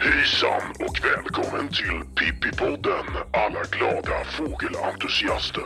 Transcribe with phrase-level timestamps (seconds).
[0.00, 5.62] Hejsan och välkommen till Pippipodden alla glada fågelentusiaster.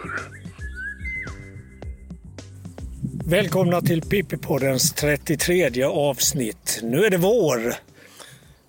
[3.26, 6.80] Välkomna till Pippipoddens 33 avsnitt.
[6.82, 7.91] Nu är det vår.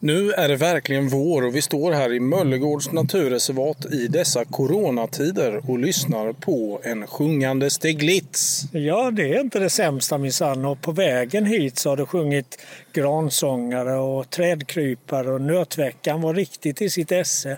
[0.05, 5.69] Nu är det verkligen vår och vi står här i Möllegårds naturreservat i dessa coronatider
[5.69, 8.63] och lyssnar på en sjungande Steglitz.
[8.71, 10.65] Ja, det är inte det sämsta minsann.
[10.65, 12.61] Och på vägen hit så har det sjungit
[12.93, 17.57] gransångare och trädkrypare och nötveckan var riktigt i sitt esse.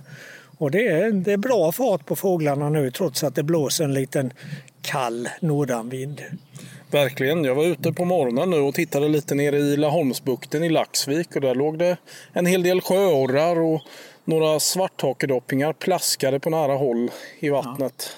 [0.57, 3.93] Och det är, det är bra fart på fåglarna nu trots att det blåser en
[3.93, 4.33] liten
[4.81, 6.21] kall nordanvind.
[6.91, 7.43] Verkligen.
[7.43, 11.41] Jag var ute på morgonen nu och tittade lite nere i Laholmsbukten i Laxvik och
[11.41, 11.97] där låg det
[12.33, 13.81] en hel del sjöorrar och
[14.25, 18.17] några svarthakedoppingar plaskade på nära håll i vattnet.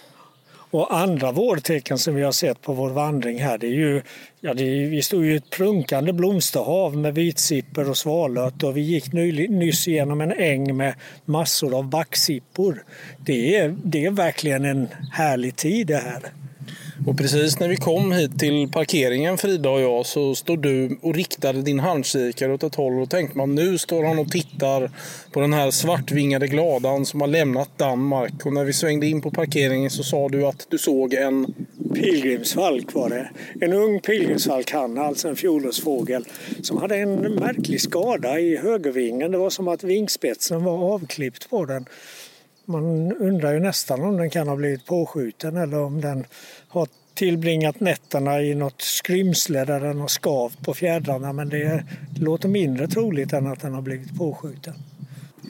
[0.71, 4.01] Och andra vårtecken som vi har sett på vår vandring här det är ju,
[4.41, 8.77] ja det är, vi stod ju i ett prunkande blomsterhav med vitsippor och svalört och
[8.77, 10.93] vi gick ny, nyss igenom en äng med
[11.25, 12.83] massor av backsippor.
[13.17, 16.21] Det är, det är verkligen en härlig tid det här.
[17.07, 21.15] Och precis när vi kom hit till parkeringen Frida och jag så stod du och
[21.15, 24.91] riktade din handkikare åt ett håll och tänkte man nu står han och tittar
[25.31, 28.45] på den här svartvingade gladan som har lämnat Danmark.
[28.45, 31.53] Och när vi svängde in på parkeringen så sa du att du såg en
[31.93, 33.29] Pilgrimsfalk var det.
[33.61, 36.25] En ung pilgrimsfalkhanne, alltså en fjolårsfågel,
[36.61, 39.31] som hade en märklig skada i högervingen.
[39.31, 41.85] Det var som att vingspetsen var avklippt på den.
[42.69, 46.25] Man undrar ju nästan om den kan ha blivit påskjuten eller om den
[46.67, 51.83] har tillbringat nätterna i något skrymsle där den har skavt på fjädrarna men det
[52.19, 54.73] låter mindre troligt än att den har blivit påskjuten.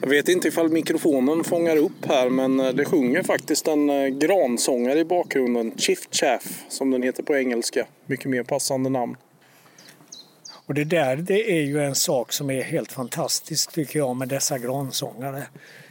[0.02, 5.04] Jag vet inte ifall mikrofonen fångar upp här men det sjunger faktiskt en gransångare i
[5.04, 5.72] bakgrunden.
[5.76, 7.86] Chiff Chaff som den heter på engelska.
[8.06, 9.16] Mycket mer passande namn.
[10.66, 14.28] Och det där det är ju en sak som är helt fantastisk tycker jag med
[14.28, 15.42] dessa gransångare.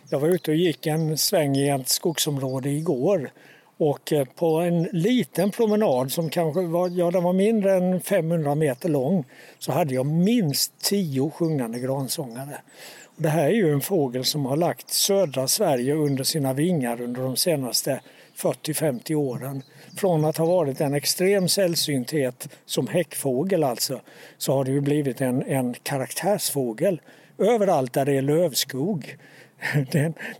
[0.10, 3.32] Jag var ute och gick en sväng i ett skogsområde igår
[3.78, 8.56] och eh, på en liten promenad som kanske var, ja, den var mindre än 500
[8.56, 9.26] meter lång
[9.60, 12.58] så hade jag minst tio sjungande gransångare.
[13.04, 17.02] Och det här är ju en fågel som har lagt södra Sverige under sina vingar
[17.02, 18.02] under de senaste
[18.38, 19.64] 40-50 åren.
[19.98, 24.02] Från att ha varit en extrem sällsynthet som häckfågel alltså
[24.38, 27.02] så har det ju blivit en, en karaktärsfågel
[27.38, 29.18] överallt där det är lövskog.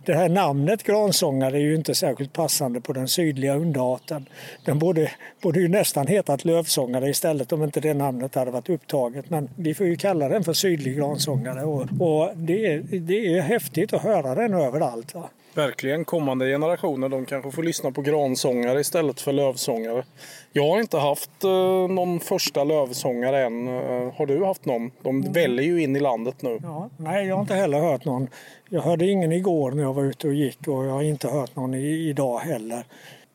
[0.04, 4.28] Det här namnet gransångare är ju inte särskilt passande på den sydliga underarten.
[4.64, 5.12] Den borde,
[5.42, 9.30] borde ju nästan hetat lövsångare istället om inte det namnet hade varit upptaget.
[9.30, 13.40] Men vi får ju kalla den för sydlig gransångare och, och det, är, det är
[13.40, 15.14] häftigt att höra den överallt.
[15.14, 15.30] Va?
[15.54, 16.04] Verkligen.
[16.04, 20.04] Kommande generationer de kanske får lyssna på gransångare istället för lövsångare.
[20.52, 23.68] Jag har inte haft eh, någon första lövsångare än.
[23.68, 24.90] Eh, har du haft någon?
[25.02, 25.32] De mm.
[25.32, 26.58] väller ju in i landet nu.
[26.62, 28.28] Ja, nej, jag har inte heller hört någon.
[28.68, 31.56] Jag hörde ingen igår när jag var ute och gick och jag har inte hört
[31.56, 32.84] någon i, idag heller.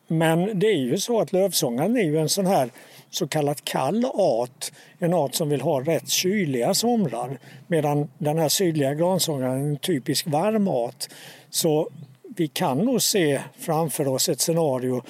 [0.06, 2.70] Men det är ju så att lövsångaren är ju en sån här
[3.10, 4.72] så kallad kall art.
[4.98, 7.38] En art som vill ha rätt kyliga somrar.
[7.66, 11.04] Medan den här sydliga gransångaren är en typisk varm art.
[11.50, 11.88] Så
[12.36, 15.02] vi kan nog se framför oss ett scenario,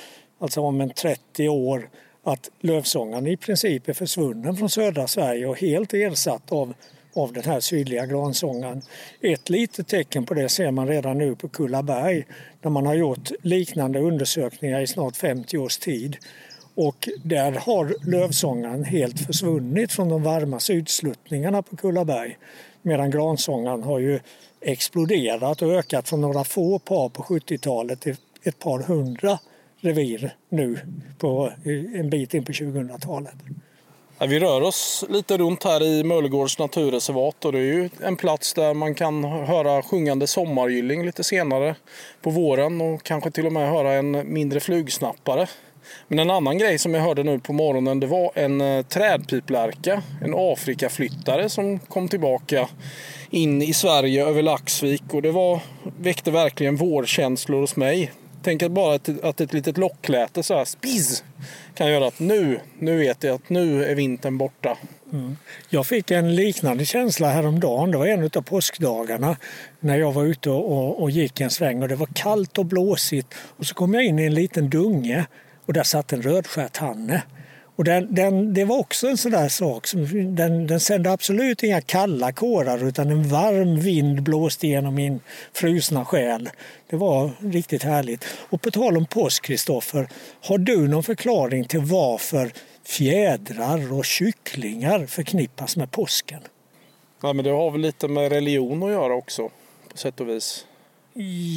[0.45, 1.89] alltså om en 30 år,
[2.25, 6.75] att lövsångaren i princip är försvunnen från södra Sverige och helt ersatt av,
[7.15, 8.83] av den här sydliga gransångaren.
[9.21, 12.25] Ett litet tecken på det ser man redan nu på Kullaberg
[12.61, 16.17] där man har gjort liknande undersökningar i snart 50 års tid.
[16.75, 22.39] Och där har lövsångaren helt försvunnit från de varma sydsluttningarna på Kullaberg.
[22.83, 24.21] Medan gransångaren har ju
[24.61, 29.39] exploderat och ökat från några få par på 70-talet till ett par hundra
[29.85, 30.79] revir nu
[31.19, 31.51] på
[31.95, 33.35] en bit in på 2000-talet.
[34.29, 38.55] vi rör oss lite runt här i Möllegårds naturreservat och det är ju en plats
[38.55, 41.77] där man kan höra sjungande sommargylling lite senare
[42.23, 45.49] på våren och kanske till och med höra en mindre flugsnappare.
[46.09, 50.03] Men en annan grej som jag hörde nu på morgonen det var en eh, trädpiplärka,
[50.23, 52.69] en Afrikaflyttare som kom tillbaka
[53.31, 55.61] in i Sverige över Laxvik och det var,
[55.99, 58.13] väckte verkligen vårkänslor hos mig.
[58.45, 61.25] Tänk att bara ett, att ett litet lockläte så här spizz
[61.75, 64.79] kan göra att nu, nu vet jag att nu är vintern borta.
[65.13, 65.37] Mm.
[65.69, 67.91] Jag fick en liknande känsla häromdagen.
[67.91, 69.37] Det var en av påskdagarna
[69.81, 72.67] när jag var ute och, och, och gick en sväng och det var kallt och
[72.67, 73.35] blåsigt.
[73.35, 75.27] Och så kom jag in i en liten dunge
[75.67, 77.23] och där satt en rödstjärthanne.
[77.77, 79.87] Och den, den, det var också en sån där sak.
[79.87, 85.21] Som, den, den sände absolut inga kalla kårar utan en varm vind blåste genom min
[85.53, 86.51] frusna själ.
[86.91, 88.25] Det var riktigt härligt.
[88.51, 90.09] Och på tal om påsk, Kristoffer,
[90.41, 92.53] har du någon förklaring till varför
[92.87, 96.41] fjädrar och kycklingar förknippas med påsken?
[97.23, 99.51] Ja, men det har väl lite med religion att göra också,
[99.89, 100.67] på sätt och vis.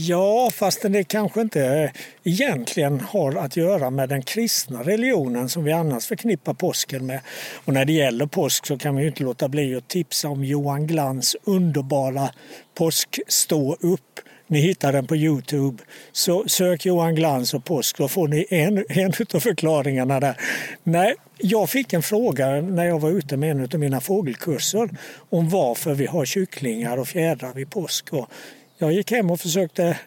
[0.07, 1.91] Ja, fast det kanske inte
[2.23, 7.19] egentligen har att göra med den kristna religionen som vi annars förknippar påsken med.
[7.65, 10.87] Och när det gäller påsk så kan vi inte låta bli att tipsa om Johan
[10.87, 12.29] Glans underbara
[12.73, 14.19] Påsk stå upp.
[14.47, 15.83] Ni hittar den på Youtube.
[16.11, 20.37] Så sök Johan Glans och påsk, då får ni en, en av förklaringarna där.
[20.83, 24.89] Nej, jag fick en fråga när jag var ute med en av mina fågelkurser
[25.29, 28.13] om varför vi har kycklingar och fjädrar vid påsk.
[28.13, 28.29] Och
[28.77, 29.97] jag gick hem och försökte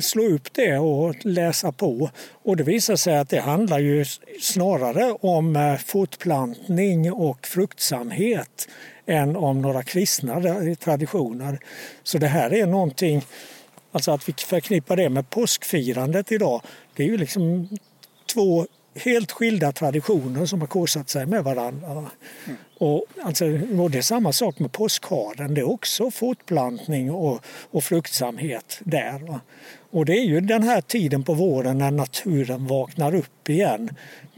[0.00, 2.10] slå upp det och läsa på.
[2.42, 4.04] Och det visade sig att det handlar ju
[4.40, 8.68] snarare om eh, fortplantning och fruktsamhet
[9.06, 10.42] än om några kristna
[10.80, 11.58] traditioner.
[12.02, 13.22] Så det här är någonting,
[13.92, 16.62] alltså att vi förknippar det med påskfirandet idag,
[16.96, 17.68] det är ju liksom
[18.34, 21.90] två helt skilda traditioner som har korsat sig med varandra.
[21.90, 22.58] Mm.
[22.78, 23.44] Och, alltså,
[23.80, 25.54] och det är samma sak med påskharen.
[25.54, 27.40] Det är också fortplantning och,
[27.70, 29.18] och fruktsamhet där.
[29.18, 29.40] Va?
[29.90, 33.90] Och det är ju den här tiden på våren när naturen vaknar upp igen.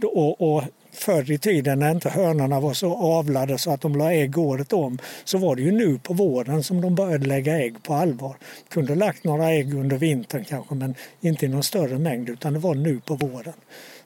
[0.02, 4.12] Och, och förr i tiden när inte hönorna var så avlade så att de la
[4.12, 7.82] ägg året om så var det ju nu på våren som de började lägga ägg
[7.82, 8.36] på allvar.
[8.68, 12.58] Kunde lagt några ägg under vintern kanske men inte i någon större mängd utan det
[12.58, 13.54] var nu på våren.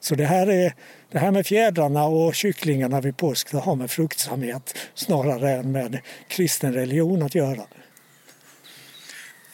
[0.05, 0.75] Så det här, är,
[1.11, 6.01] det här med fjädrarna och kycklingarna vid påsk det har med fruktsamhet snarare än med
[6.29, 7.63] kristen religion att göra.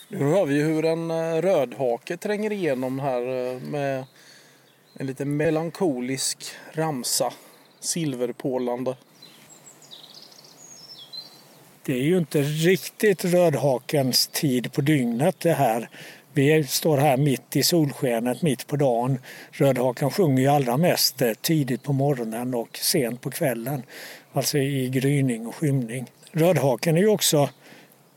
[0.08, 4.04] Nu hör vi hur en eh, rödhake tränger igenom här eh, med
[4.94, 7.32] en lite melankolisk ramsa,
[7.80, 8.96] silverpålande.
[11.82, 15.90] Det är ju inte riktigt rödhakens tid på dygnet det här.
[16.32, 19.18] Vi står här mitt i solskenet, mitt på dagen.
[19.50, 23.82] Rödhakan sjunger ju allra mest eh, tidigt på morgonen och sent på kvällen.
[24.32, 26.06] Alltså i gryning och skymning.
[26.32, 27.48] Rödhaken är ju också,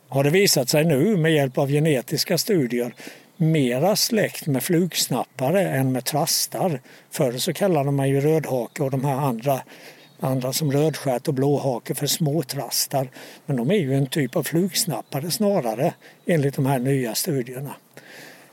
[0.08, 2.94] har det visat sig nu med hjälp av genetiska studier,
[3.38, 6.82] mera släkt med flugsnappare än med trastar.
[7.12, 9.62] Förr så kallade man ju rödhake och de här andra
[10.20, 13.10] andra som rödstjärt och blåhake för småtrastar.
[13.46, 15.94] Men de är ju en typ av flugsnappare snarare
[16.26, 17.76] enligt de här nya studierna.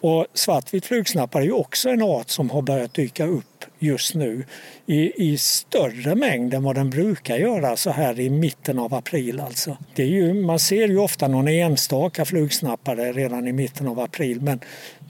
[0.01, 4.45] Och svartvit flugsnappare är ju också en art som har börjat dyka upp just nu
[4.87, 9.41] i, i större mängd än vad den brukar göra så här i mitten av april.
[9.41, 9.77] Alltså.
[9.95, 14.41] Det är ju, man ser ju ofta någon enstaka flugsnappare redan i mitten av april
[14.41, 14.61] men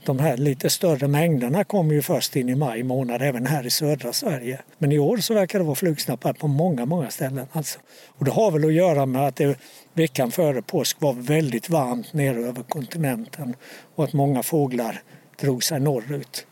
[0.05, 3.69] de här lite större mängderna kommer ju först in i maj månad även här i
[3.69, 4.59] södra Sverige.
[4.77, 7.47] Men i år så verkar det vara flugsnappare på många, många ställen.
[7.51, 7.79] Alltså.
[8.07, 9.59] Och det har väl att göra med att det
[9.93, 13.55] veckan före påsk var väldigt varmt nere över kontinenten
[13.95, 15.01] och att många fåglar
[15.39, 16.45] drog sig norrut.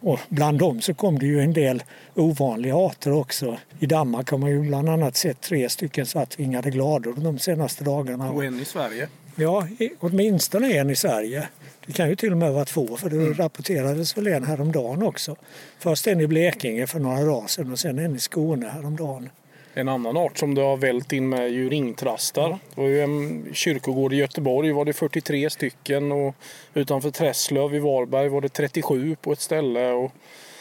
[0.00, 1.82] Och bland dem så kom det ju en del
[2.14, 3.58] ovanliga arter också.
[3.80, 8.30] I Danmark har man ju bland annat sett tre stycken svartvingade glador de senaste dagarna.
[8.30, 9.08] Och en i Sverige?
[9.36, 9.68] Ja,
[10.00, 11.48] åtminstone en i Sverige.
[11.86, 13.34] Det kan ju till och med vara två för det mm.
[13.34, 15.36] rapporterades väl en häromdagen också.
[15.78, 19.30] Först en i Blekinge för några dagar sedan och sen en i Skåne häromdagen.
[19.78, 22.58] En annan art som det har vält in med är ju ringtrastar.
[22.74, 26.34] Det var ju en kyrkogård i Göteborg var det 43 stycken och
[26.74, 29.92] utanför Träslöv i Varberg var det 37 på ett ställe.
[29.92, 30.12] Och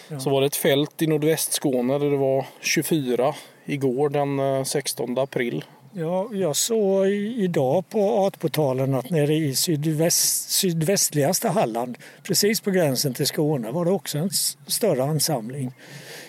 [0.08, 0.20] ja.
[0.20, 3.36] Så var det ett fält i nordvästskåne där det var 24
[3.66, 5.64] igår den 16 eh, april.
[5.98, 13.14] Ja, jag såg idag på Artportalen att nere i sydväst, sydvästligaste Halland, precis på gränsen
[13.14, 14.30] till Skåne, var det också en
[14.68, 15.72] större ansamling.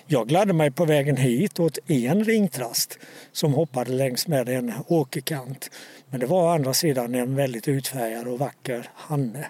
[0.06, 2.98] Jag gladde mig på vägen hit åt en ringtrast
[3.32, 5.70] som hoppade längs med en åkerkant.
[6.10, 9.46] Men det var å andra sidan en väldigt utfärgad och vacker hanne.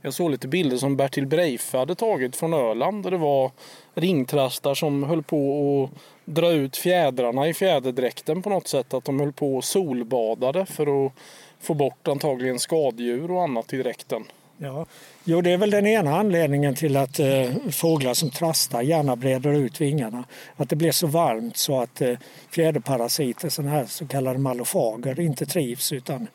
[0.00, 3.50] Jag såg lite bilder som Bertil Breife hade tagit från Öland där det var
[3.94, 8.94] ringtrastar som höll på att dra ut fjädrarna i fjäderdräkten på något sätt.
[8.94, 11.12] Att de höll på och solbadade för att
[11.60, 14.24] få bort antagligen skadedjur och annat i dräkten.
[14.58, 14.86] Ja.
[15.24, 19.52] Jo, det är väl den ena anledningen till att eh, fåglar som trastar gärna breder
[19.52, 20.24] ut vingarna.
[20.56, 22.18] Att det blir så varmt så att eh,
[22.50, 26.28] fjäderparasiter, sådana här så kallade malofager, inte trivs utan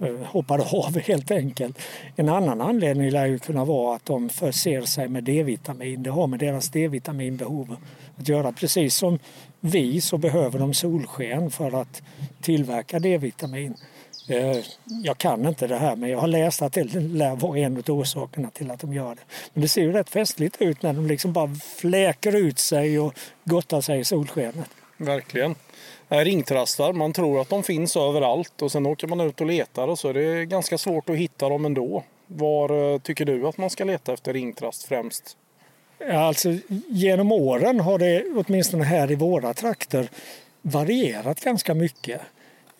[0.00, 1.78] eh, hoppar av helt enkelt.
[2.16, 6.02] En annan anledning lär ju kunna vara att de förser sig med D-vitamin.
[6.02, 7.76] Det har med deras D-vitaminbehov
[8.18, 8.52] att göra.
[8.52, 9.18] Precis som
[9.60, 12.02] vi så behöver de solsken för att
[12.40, 13.74] tillverka D-vitamin.
[14.28, 14.58] Eh,
[15.04, 17.90] jag kan inte det här men jag har läst att det lär vara en av
[17.90, 19.22] orsakerna till att de gör det.
[19.52, 23.14] Men det ser ju rätt festligt ut när de liksom bara fläker ut sig och
[23.44, 24.68] gottar sig i solskenet.
[24.96, 25.54] Verkligen.
[26.08, 29.98] Ringtrastar, man tror att de finns överallt och sen åker man ut och letar och
[29.98, 32.04] så är det ganska svårt att hitta dem ändå.
[32.26, 35.36] Var eh, tycker du att man ska leta efter ringtrast främst?
[36.10, 36.58] Alltså,
[36.88, 40.08] genom åren har det, åtminstone här i våra trakter,
[40.62, 42.20] varierat ganska mycket.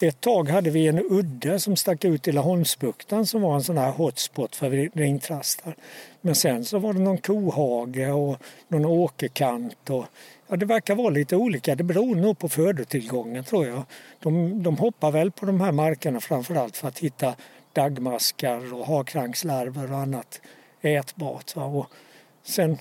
[0.01, 3.79] Ett tag hade vi en udde som stack ut i Laholmsbukten som var en sån
[3.79, 5.77] här hotspot för ringtrastar.
[6.21, 8.37] Men sen så var det någon kohage och
[8.69, 9.91] någon åkerkant.
[9.91, 10.05] Och,
[10.49, 11.75] ja, det verkar vara lite olika.
[11.75, 13.83] Det beror nog på födotillgången tror jag.
[14.21, 17.35] De, de hoppar väl på de här markerna framförallt för att hitta
[17.73, 20.41] dagmaskar och hakrankslarver och annat
[20.83, 21.57] ätbart.
[21.57, 21.65] Va?
[21.65, 21.87] Och
[22.43, 22.79] sen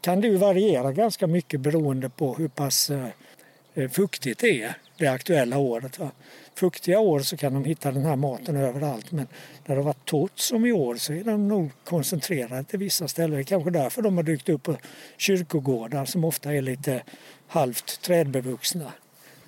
[0.00, 5.06] kan det ju variera ganska mycket beroende på hur pass eh, fuktigt det är det
[5.06, 5.98] aktuella året.
[5.98, 6.10] Va?
[6.54, 9.26] Fuktiga år så kan de hitta den här maten överallt men
[9.66, 13.08] när det har varit torrt som i år så är den nog koncentrerad till vissa
[13.08, 13.30] ställen.
[13.30, 14.76] Det är kanske därför de har dykt upp på
[15.16, 17.02] kyrkogårdar som ofta är lite
[17.46, 18.92] halvt trädbevuxna.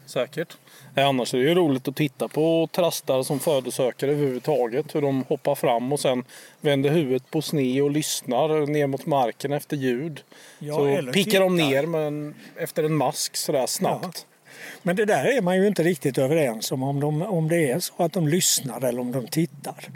[0.06, 0.56] Säkert.
[0.96, 4.94] Annars är det ju roligt att titta på trastar som födosökare överhuvudtaget.
[4.94, 6.24] Hur de hoppar fram och sen
[6.60, 10.22] vänder huvudet på sne och lyssnar ner mot marken efter ljud.
[10.58, 14.26] Ja, så pickar de ner men efter en mask sådär snabbt.
[14.28, 14.50] Ja.
[14.82, 17.80] Men det där är man ju inte riktigt överens om, om, de, om det är
[17.80, 19.88] så att de lyssnar eller om de tittar.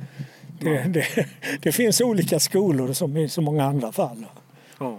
[0.61, 1.27] Det, det,
[1.61, 4.27] det finns olika skolor som i så många andra fall.
[4.79, 4.99] Ja.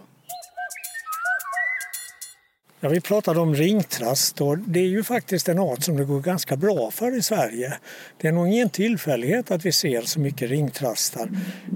[2.87, 6.19] Ja, vi pratade om ringtrast och det är ju faktiskt en art som det går
[6.19, 7.73] ganska bra för i Sverige.
[8.21, 11.29] Det är nog ingen tillfällighet att vi ser så mycket ringtrastar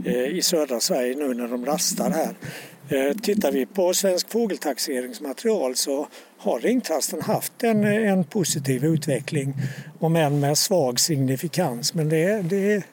[0.06, 2.36] eh, i södra Sverige nu när de rastar här.
[2.90, 9.54] Eh, tittar vi på Svensk fågeltaxeringsmaterial så har ringtrasten haft en, eh, en positiv utveckling
[10.00, 11.94] om än med svag signifikans.
[11.94, 12.84] Men det, det,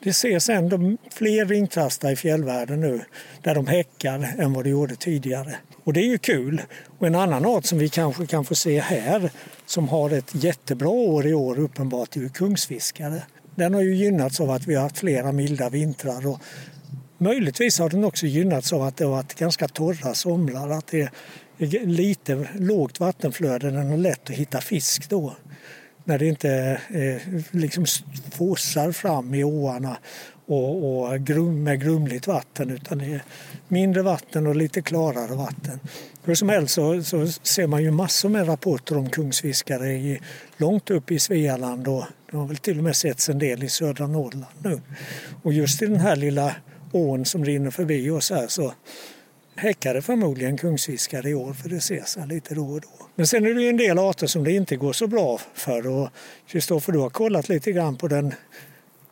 [0.00, 3.00] det ses ändå fler ringtrastar i fjällvärlden nu
[3.42, 5.54] där de häckar än vad det gjorde tidigare.
[5.84, 6.62] Och det är ju kul.
[7.04, 9.30] Och en annan art som vi kanske kan få se här
[9.66, 13.22] som har ett jättebra år i år uppenbart är ju kungsfiskare.
[13.54, 16.40] Den har ju gynnats av att vi har haft flera milda vintrar och
[17.18, 20.70] möjligtvis har den också gynnats av att det har varit ganska torra somrar.
[20.70, 21.00] Att det
[21.58, 25.36] är lite lågt vattenflöde, den har lätt att hitta fisk då
[26.04, 27.84] när det inte eh, liksom
[28.30, 29.96] forsar fram i åarna
[30.46, 33.22] och, och grum, med grumligt vatten utan det är
[33.68, 35.80] mindre vatten och lite klarare vatten.
[36.24, 40.20] Hur som helst så, så ser man ju massor med rapporter om kungsfiskare i,
[40.56, 43.68] långt upp i Svealand och det har väl till och med setts en del i
[43.68, 44.80] södra Norrland nu.
[45.42, 46.56] Och just i den här lilla
[46.92, 48.72] ån som rinner förbi oss här så
[49.56, 53.06] häckar det förmodligen kungsfiskare i år för det ses här lite då och då.
[53.14, 55.86] Men sen är det ju en del arter som det inte går så bra för
[55.86, 56.08] och
[56.46, 58.34] Kristoffer du har kollat lite grann på den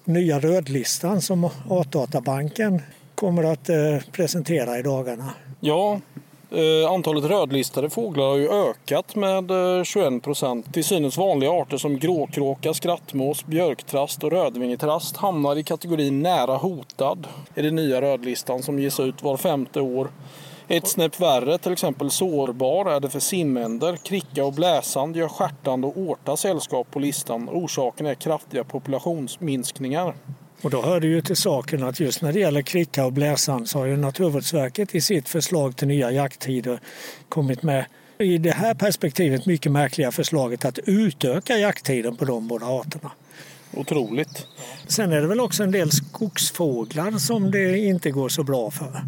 [0.04, 2.82] nya rödlistan som Artdatabanken
[3.14, 3.76] kommer att eh,
[4.12, 5.30] presentera i dagarna.
[5.60, 6.00] Ja,
[6.50, 10.74] eh, antalet rödlistade fåglar har ju ökat med eh, 21 procent.
[10.74, 17.26] Till synes vanliga arter som gråkråka, skrattmås, björktrast och rödvingetrast hamnar i kategorin nära hotad
[17.54, 20.08] i den nya rödlistan som ges ut var femte år.
[20.72, 23.96] Ett snäpp värre, till exempel sårbar, är det för simänder.
[23.96, 27.48] Kricka och bläsand gör stjärtand och årta sällskap på listan.
[27.48, 30.14] Orsaken är kraftiga populationsminskningar.
[30.62, 33.68] Och då hör det ju till saken att just när det gäller kricka och bläsand
[33.68, 36.80] så har ju Naturvårdsverket i sitt förslag till nya jakttider
[37.28, 37.84] kommit med
[38.18, 43.10] i det här perspektivet mycket märkliga förslaget att utöka jakttiden på de båda arterna.
[43.74, 44.46] Otroligt.
[44.88, 49.02] Sen är det väl också en del skogsfåglar som det inte går så bra för.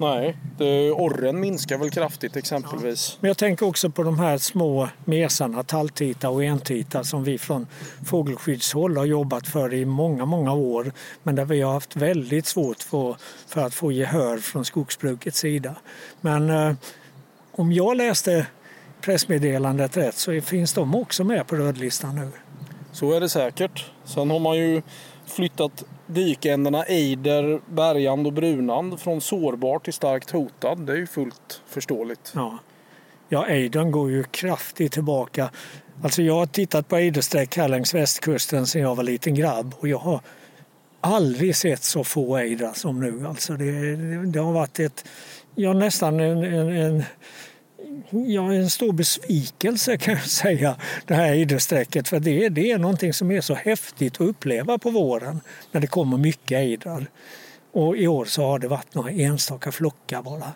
[0.00, 3.10] Nej, det, orren minskar väl kraftigt exempelvis.
[3.12, 3.18] Ja.
[3.20, 7.66] Men jag tänker också på de här små mesarna, talltita och entita som vi från
[8.06, 10.92] fågelskyddshåll har jobbat för i många, många år.
[11.22, 15.74] Men där vi har haft väldigt svårt för, för att få gehör från skogsbrukets sida.
[16.20, 16.72] Men eh,
[17.52, 18.46] om jag läste
[19.00, 22.30] pressmeddelandet rätt så finns de också med på rödlistan nu.
[22.92, 23.90] Så är det säkert.
[24.04, 24.82] Sen har man ju
[25.26, 30.86] flyttat dykänderna Eider, Bergand och Brunand från sårbar till starkt hotad.
[30.86, 32.32] Det är ju fullt förståeligt.
[32.34, 32.58] Ja,
[33.28, 35.50] ja Eidern går ju kraftigt tillbaka.
[36.02, 39.88] Alltså jag har tittat på Eidersträck här längs västkusten sedan jag var liten grabb och
[39.88, 40.20] jag har
[41.00, 43.26] aldrig sett så få ejdrar som nu.
[43.26, 43.96] Alltså det,
[44.26, 45.04] det har varit ett,
[45.54, 47.04] ja, nästan en, en, en
[48.10, 52.08] ja, en stor besvikelse kan jag säga, det här idrottssträcket.
[52.08, 55.40] För det, det är någonting som är så häftigt att uppleva på våren
[55.72, 57.06] när det kommer mycket ejdrar.
[57.72, 60.52] Och i år så har det varit några enstaka flockar bara.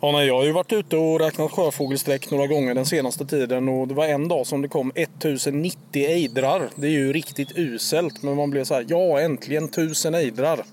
[0.00, 3.68] Ja, nej, jag har ju varit ute och räknat sjöfågelsträck några gånger den senaste tiden
[3.68, 6.68] och det var en dag som det kom 1090 ejdrar.
[6.76, 10.64] Det är ju riktigt uselt men man blev så här, ja äntligen tusen ejdrar.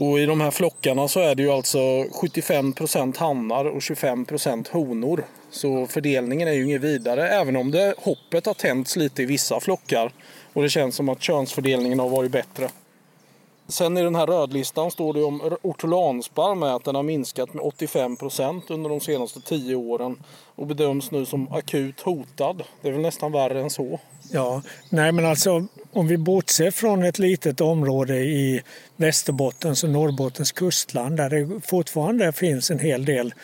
[0.00, 5.24] Och I de här flockarna så är det ju alltså 75% hannar och 25% honor.
[5.50, 9.60] Så fördelningen är ju inget vidare, även om det, hoppet har tänts lite i vissa
[9.60, 10.12] flockar.
[10.52, 12.68] Och det känns som att könsfördelningen har varit bättre.
[13.68, 17.64] Sen i den här rödlistan står det om ortolansparv med att den har minskat med
[17.64, 20.22] 85% under de senaste tio åren
[20.54, 22.62] och bedöms nu som akut hotad.
[22.82, 24.00] Det är väl nästan värre än så.
[24.30, 28.62] Ja, nej men alltså om vi bortser från ett litet område i
[28.96, 33.34] Västerbottens och Norrbottens kustland där det fortfarande finns en hel del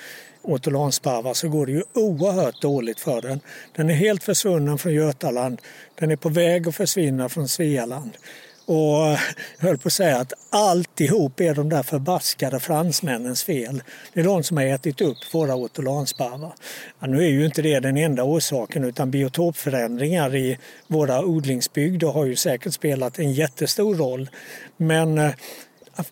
[0.43, 3.41] ortolansparvar så går det ju oerhört dåligt för den.
[3.77, 5.61] Den är helt försvunnen från Götaland.
[5.95, 8.11] Den är på väg att försvinna från Svealand.
[8.67, 9.19] Och jag
[9.59, 13.83] höll på att säga att alltihop är de där förbaskade fransmännens fel.
[14.13, 16.53] Det är de som har ätit upp våra ortolansparvar.
[17.01, 22.25] Ja, nu är ju inte det den enda orsaken utan biotopförändringar i våra odlingsbygder har
[22.25, 24.31] ju säkert spelat en jättestor roll.
[24.77, 25.31] Men eh,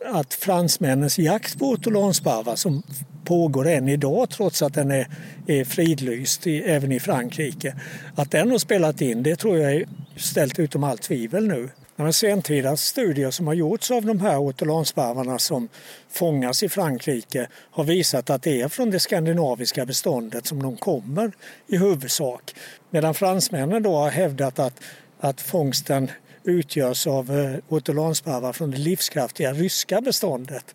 [0.04, 2.82] att fransmännens jakt på ortolansparvar som
[3.24, 5.06] pågår än idag trots att den är,
[5.46, 7.76] är fridlyst i, även i Frankrike.
[8.14, 11.68] Att den har spelat in det tror jag är ställt utom allt tvivel nu.
[11.96, 15.68] Men sentida studier som har gjorts av de här ortolansparvarna som
[16.10, 21.32] fångas i Frankrike har visat att det är från det skandinaviska beståndet som de kommer
[21.66, 22.54] i huvudsak.
[22.90, 24.80] Medan fransmännen då har hävdat att,
[25.20, 26.10] att fångsten
[26.44, 30.74] utgörs av eh, ortolansparvar från det livskraftiga ryska beståndet.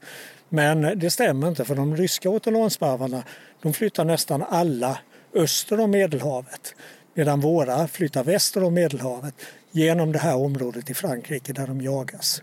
[0.50, 3.24] Men det stämmer inte för de ryska ortolansparvarna
[3.62, 5.00] de flyttar nästan alla
[5.34, 6.76] öster om Medelhavet
[7.14, 9.36] medan våra flyttar väster om Medelhavet
[9.77, 12.41] genom det här området i Frankrike där de jagas.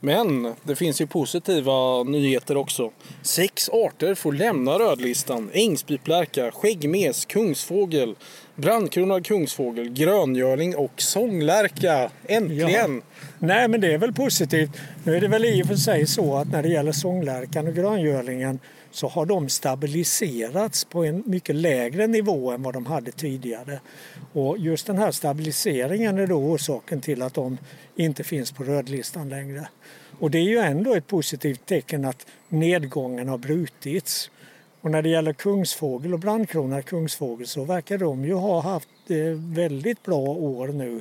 [0.00, 2.90] Men det finns ju positiva nyheter också.
[3.22, 5.50] Sex arter får lämna rödlistan.
[5.52, 8.14] Ängsbyplärka, skäggmes, kungsfågel,
[8.56, 12.10] brandkronad kungsfågel, gröngöling och sånglärka.
[12.26, 12.94] Äntligen!
[12.94, 13.26] Ja.
[13.38, 14.70] Nej men det är väl positivt.
[15.04, 17.74] Nu är det väl i och för sig så att när det gäller sånglärkan och
[17.74, 18.58] gröngölingen
[18.94, 23.80] så har de stabiliserats på en mycket lägre nivå än vad de hade tidigare.
[24.32, 27.58] Och just den här stabiliseringen är då orsaken till att de
[27.96, 29.68] inte finns på rödlistan längre.
[30.18, 34.30] Och det är ju ändå ett positivt tecken att nedgången har brutits.
[34.80, 39.16] Och när det gäller kungsfågel och brandkronad kungsfågel så verkar de ju ha haft eh,
[39.36, 41.00] väldigt bra år nu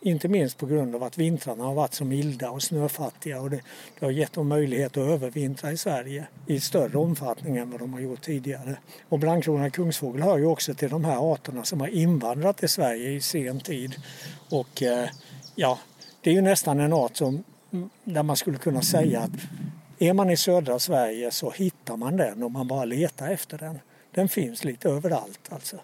[0.00, 3.60] inte minst på grund av att vintrarna har varit så milda och snöfattiga och det,
[3.98, 7.92] det har gett dem möjlighet att övervintra i Sverige i större omfattning än vad de
[7.92, 8.76] har gjort tidigare.
[9.08, 13.10] Och brandkronad kungsfågel hör ju också till de här arterna som har invandrat till Sverige
[13.10, 13.94] i sen tid.
[14.50, 15.08] Och eh,
[15.54, 15.78] ja,
[16.20, 19.30] det är ju nästan en art som, mm, där man skulle kunna säga att
[19.98, 23.78] är man i södra Sverige så hittar man den om man bara letar efter den.
[24.10, 25.76] Den finns lite överallt alltså.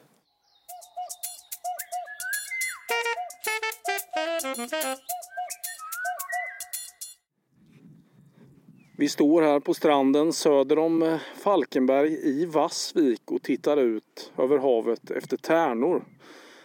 [8.98, 14.58] Vi står här på stranden söder om eh, Falkenberg i Vassvik och tittar ut över
[14.58, 16.04] havet efter tärnor.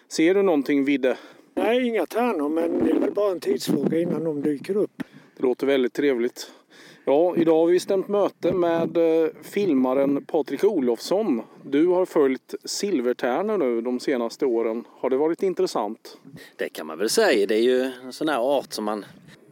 [0.08, 1.18] Ser du någonting Vidde?
[1.54, 5.04] Nej, inga tärnor men det är väl bara en tidsfråga innan de dyker upp.
[5.38, 6.52] Det låter väldigt trevligt.
[7.06, 11.42] Ja, idag har vi stämt möte med eh, filmaren Patrik Olofsson.
[11.64, 14.84] Du har följt silvertärnor nu de senaste åren.
[14.90, 16.18] Har det varit intressant?
[16.56, 17.48] Det kan man väl säga.
[17.48, 19.06] Det är ju en sån här art som man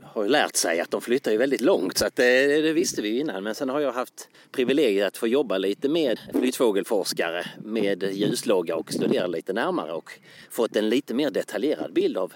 [0.03, 3.09] har lärt sig att de flyttar ju väldigt långt så att det, det visste vi
[3.09, 3.43] ju innan.
[3.43, 8.93] Men sen har jag haft privilegiet att få jobba lite med flyttfågelforskare med ljuslogga och
[8.93, 10.11] studera lite närmare och
[10.49, 12.33] fått en lite mer detaljerad bild av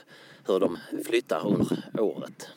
[0.48, 2.50] hur de flyttar under året.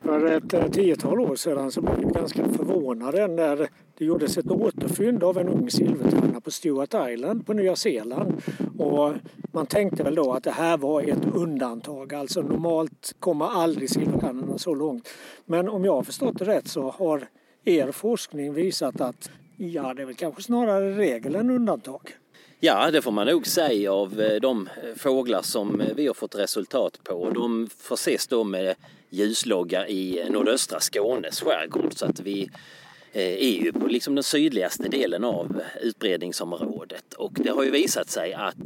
[0.00, 5.24] För ett tiotal år sedan så blev vi ganska förvånade när det gjordes ett återfynd
[5.24, 8.42] av en ung silvertärna på Stewart Island på Nya Zeeland.
[8.78, 9.12] Och
[9.52, 12.14] man tänkte väl då att det här var ett undantag.
[12.14, 15.08] Alltså normalt kommer aldrig silvertärnorna så långt.
[15.46, 17.28] Men om jag har förstått det rätt så har
[17.64, 22.00] er forskning visat att ja, det är väl kanske snarare regel än undantag.
[22.60, 26.14] Ja, det får man nog säga av eh, de eh, fåglar som eh, vi har
[26.14, 27.30] fått resultat på.
[27.30, 28.74] De förses då med
[29.10, 32.50] ljusloggar i nordöstra Skånes skärgård så att vi
[33.12, 38.34] är ju på liksom den sydligaste delen av utbredningsområdet och det har ju visat sig
[38.34, 38.56] att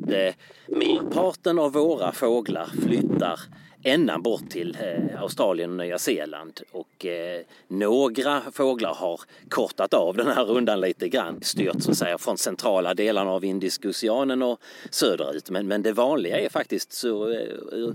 [0.67, 3.41] merparten av våra fåglar flyttar
[3.85, 10.17] ända bort till eh, Australien och Nya Zeeland och eh, några fåglar har kortat av
[10.17, 14.43] den här rundan lite grann, styrt så att säga från centrala delarna av Indiska oceanen
[14.43, 15.51] och söderut.
[15.51, 17.39] Men, men det vanliga är faktiskt så, eh,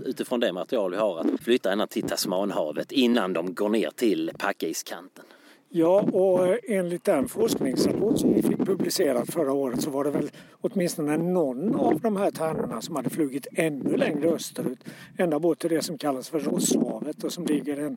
[0.04, 4.30] utifrån det material vi har att flytta ända till Tasmanhavet innan de går ner till
[4.38, 5.24] packiskanten.
[5.70, 10.10] Ja, och eh, enligt den forskningsrapport som vi fick publicerad förra året så var det
[10.10, 14.78] väl åtminstone någon av de här tärnorna som hade flugit ännu längre österut.
[15.18, 17.96] Ända bort till det som kallas för Rosshavet och som ligger en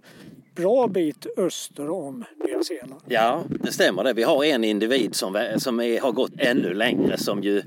[0.55, 3.01] bra bit öster om Nya Zeeland.
[3.07, 4.13] Ja, det stämmer det.
[4.13, 7.61] Vi har en individ som, som är, har gått ännu längre som ju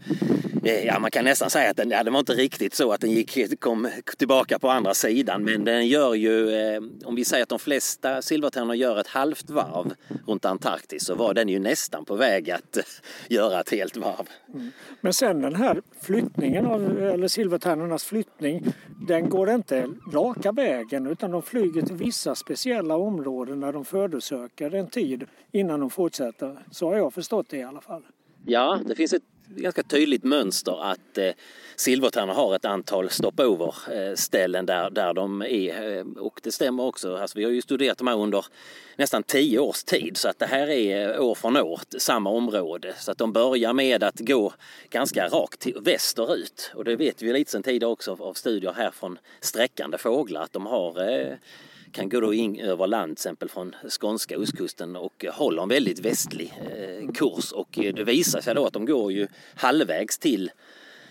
[0.67, 3.11] ja, man kan nästan säga att den, ja, det var inte riktigt så att den
[3.11, 5.45] gick, kom tillbaka på andra sidan.
[5.45, 9.51] Men den gör ju, eh, om vi säger att de flesta silvertärnor gör ett halvt
[9.51, 9.95] varv
[10.27, 12.79] runt Antarktis så var den ju nästan på väg att
[13.29, 14.29] göra ett helt varv.
[14.55, 14.71] Mm.
[15.01, 18.67] Men sen den här flyttningen av, eller silvertärnornas flyttning,
[19.09, 24.75] den går inte raka vägen utan de flyger till vissa speciella områden där de födosöker
[24.75, 26.59] en tid innan de fortsätter.
[26.71, 28.03] Så har jag förstått det i alla fall.
[28.47, 31.31] Ja, det finns ett ganska tydligt mönster att eh,
[31.77, 35.97] silvertärnor har ett antal stopover eh, ställen där, där de är.
[35.99, 37.17] Eh, och det stämmer också.
[37.17, 38.45] Alltså, vi har ju studerat de här under
[38.97, 42.95] nästan tio års tid så att det här är eh, år från år samma område.
[42.99, 44.53] Så att de börjar med att gå
[44.91, 46.73] ganska rakt västerut.
[46.75, 50.53] Och det vet vi lite sedan tidigare också av studier här från sträckande fåglar att
[50.53, 51.37] de har eh,
[51.95, 55.99] kan gå då in över land, till exempel från skånska ostkusten och håller en väldigt
[55.99, 57.53] västlig eh, kurs.
[57.53, 60.51] Och eh, det visar sig då att de går ju halvvägs till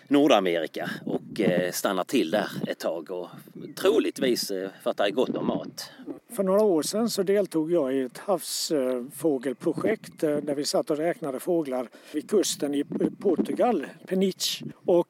[0.07, 3.29] Nordamerika och eh, stannar till där ett tag och
[3.75, 4.47] troligtvis
[4.83, 5.91] för att det är gott om mat.
[6.31, 11.39] För några år sedan så deltog jag i ett havsfågelprojekt där vi satt och räknade
[11.39, 12.83] fåglar vid kusten i
[13.19, 14.65] Portugal, Peniche.
[14.85, 15.09] Och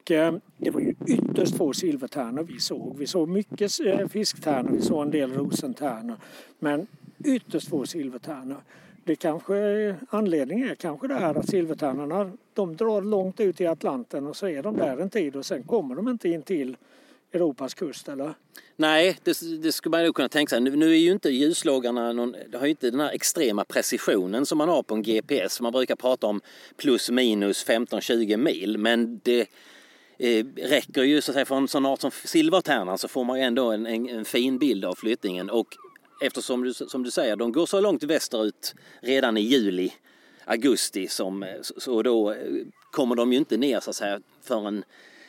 [0.58, 2.98] det var ju ytterst få silvertärnor vi såg.
[2.98, 6.16] Vi såg mycket eh, fisktärnor, vi såg en del rosentärnor.
[6.58, 6.86] Men
[7.24, 8.56] ytterst få silvertärnor.
[9.04, 13.66] Det kanske, eh, anledningen är kanske det här att silvertärnorna de drar långt ut i
[13.66, 16.76] Atlanten och så är de där en tid och sen kommer de inte in till
[17.32, 18.34] Europas kust eller?
[18.76, 20.60] Nej, det, det skulle man nog kunna tänka sig.
[20.60, 24.46] Nu, nu är ju inte ljuslågarna någon, det har ju inte den här extrema precisionen
[24.46, 25.60] som man har på en GPS.
[25.60, 26.40] Man brukar prata om
[26.76, 29.46] plus minus 15-20 mil men det
[30.18, 33.38] eh, räcker ju så att säga, för en sån art som silvertärnan så får man
[33.38, 35.66] ju ändå en, en, en fin bild av flyttningen och
[36.20, 39.92] eftersom du, som du säger, de går så långt västerut redan i juli,
[40.44, 42.36] augusti som, eh, så då eh,
[42.90, 44.84] kommer de ju inte ner så att säga förrän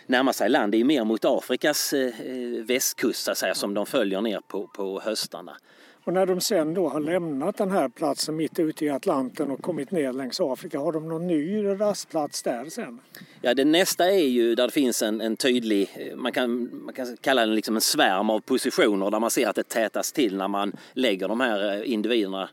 [0.08, 0.72] närmar sig land.
[0.72, 4.22] Det är ju mer mot Afrikas eh, eh västkust så att säga, som de följer
[4.22, 5.58] ner på, på höstarna.
[6.06, 9.62] Och när de sen då har lämnat den här platsen mitt ute i Atlanten och
[9.62, 13.00] kommit ner längs Afrika, har de någon ny rastplats där sen?
[13.42, 16.94] Ja, det nästa är ju där det finns en, en tydlig, eh, man kan, man
[16.94, 20.38] kan kalla den liksom en svärm av positioner där man ser att det tätas till
[20.38, 22.50] när man lägger de här eh, individerna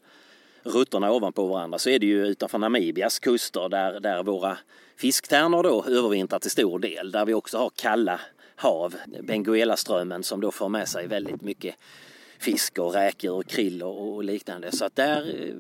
[0.63, 4.59] rutterna ovanpå varandra så är det ju utanför Namibias kuster där, där våra
[4.97, 7.11] fisktärnor då övervintrar till stor del.
[7.11, 8.21] Där vi också har kalla
[8.57, 11.75] hav, Benguelaströmmen som då för med sig väldigt mycket
[12.43, 14.73] fisk och räkor och krill och, liknande.
[14.73, 15.55] Så att där, eh,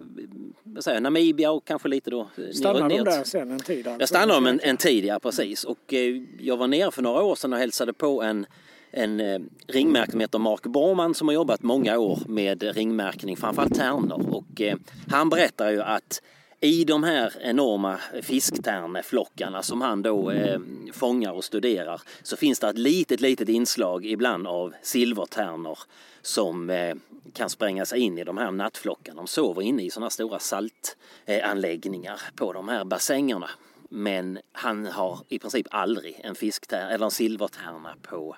[0.62, 3.86] vad säger, Namibia och kanske lite då eh, Stannar de där sen en tid?
[3.86, 4.00] Alltså.
[4.00, 5.64] Jag stannade de en, en tid, ja precis.
[5.64, 8.46] Och eh, jag var nere för några år sedan och hälsade på en
[8.92, 13.74] en eh, ringmärkare som heter Mark Borman som har jobbat många år med ringmärkning, framförallt
[13.74, 14.26] tärnor.
[14.30, 14.76] Och eh,
[15.10, 16.22] han berättar ju att
[16.64, 20.60] i de här enorma fisktärneflockarna som han då eh,
[20.92, 25.78] fångar och studerar så finns det ett litet, litet inslag ibland av silvertärnor
[26.20, 26.94] som eh,
[27.32, 29.16] kan spränga sig in i de här nattflockarna.
[29.16, 33.50] De sover inne i sådana stora saltanläggningar på de här bassängerna.
[33.88, 38.36] Men han har i princip aldrig en fisktärna eller en silvertärna på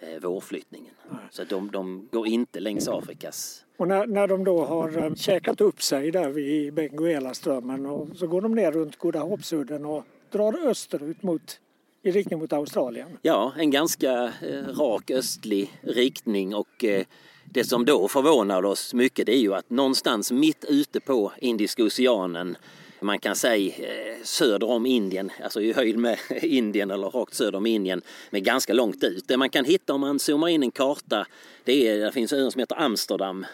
[0.00, 0.94] eh, vårflyttningen.
[1.30, 5.60] Så de, de går inte längs Afrikas och när, när de då har eh, käkat
[5.60, 10.68] upp sig där vid Benguelaströmmen och så går de ner runt Goda Hoppsudden och drar
[10.68, 11.60] österut mot,
[12.02, 13.08] i riktning mot Australien.
[13.22, 17.04] Ja, en ganska eh, rak östlig riktning och eh,
[17.44, 21.84] det som då förvånar oss mycket det är ju att någonstans mitt ute på Indiska
[21.84, 22.56] oceanen
[23.00, 27.58] man kan säga eh, söder om Indien, alltså i höjd med Indien eller rakt söder
[27.58, 29.28] om Indien, men ganska långt ut.
[29.28, 31.26] Det man kan hitta om man zoomar in en karta,
[31.64, 33.46] det är, det finns en som heter Amsterdam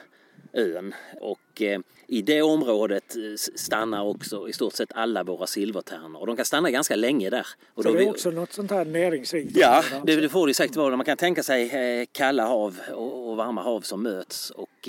[0.52, 3.22] ön och eh, i det området eh,
[3.54, 7.46] stannar också i stort sett alla våra silvertärnor och de kan stanna ganska länge där.
[7.74, 9.56] Och så det är också något sånt här näringsrikt?
[9.56, 10.96] Ja, det, det, får det säkert vara.
[10.96, 14.88] Man kan tänka sig kalla hav och, och varma hav som möts och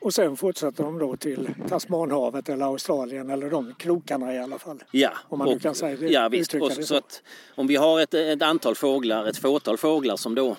[0.00, 4.82] och sen fortsätter de då till Tasmanhavet eller Australien eller de krokarna i alla fall.
[4.90, 6.54] Ja, om man och, kan säga det, ja visst.
[6.54, 6.82] Och, så.
[6.82, 7.22] så att,
[7.54, 10.56] om vi har ett, ett antal fåglar, ett fåtal fåglar som då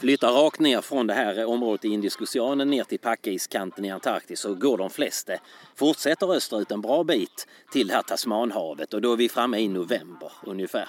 [0.00, 4.40] flyttar rakt ner från det här området i Indiska oceanen ner till packiskanten i Antarktis
[4.40, 5.32] så går de flesta,
[5.76, 9.68] fortsätter österut en bra bit till det här Tasmanhavet och då är vi framme i
[9.68, 10.88] november ungefär.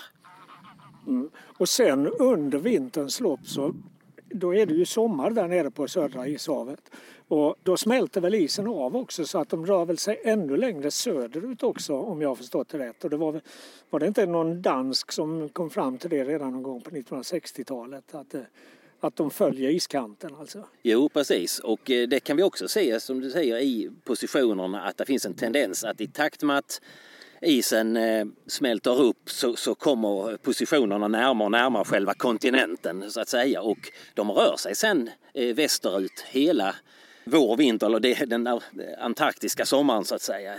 [1.07, 1.29] Mm.
[1.57, 3.73] Och sen under vinterns lopp så
[4.29, 6.91] då är det ju sommar där nere på södra ishavet.
[7.27, 10.91] Och då smälter väl isen av också så att de rör väl sig ännu längre
[10.91, 13.03] söderut också om jag har förstått det rätt.
[13.03, 13.41] Och det var,
[13.89, 18.15] var det inte någon dansk som kom fram till det redan någon gång på 1960-talet
[18.15, 18.41] att, eh,
[19.03, 20.65] att de följer iskanten alltså?
[20.81, 21.59] Jo, precis.
[21.59, 25.25] Och eh, det kan vi också se, som du säger, i positionerna att det finns
[25.25, 26.81] en tendens att i takt med att
[27.41, 33.29] isen eh, smälter upp så, så kommer positionerna närmare och närmare själva kontinenten så att
[33.29, 36.75] säga och de rör sig sen eh, västerut hela
[37.23, 38.59] vår, vinter eller den
[38.99, 40.55] antarktiska sommaren så att säga.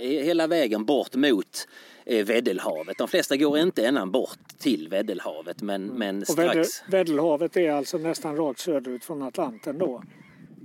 [0.00, 1.68] Hela vägen bort mot
[2.04, 2.98] Väddellhavet.
[2.98, 6.82] De flesta går inte ända bort till Väddellhavet men, men strax...
[6.86, 10.02] Och Väddellhavet är alltså nästan rakt söderut från Atlanten då?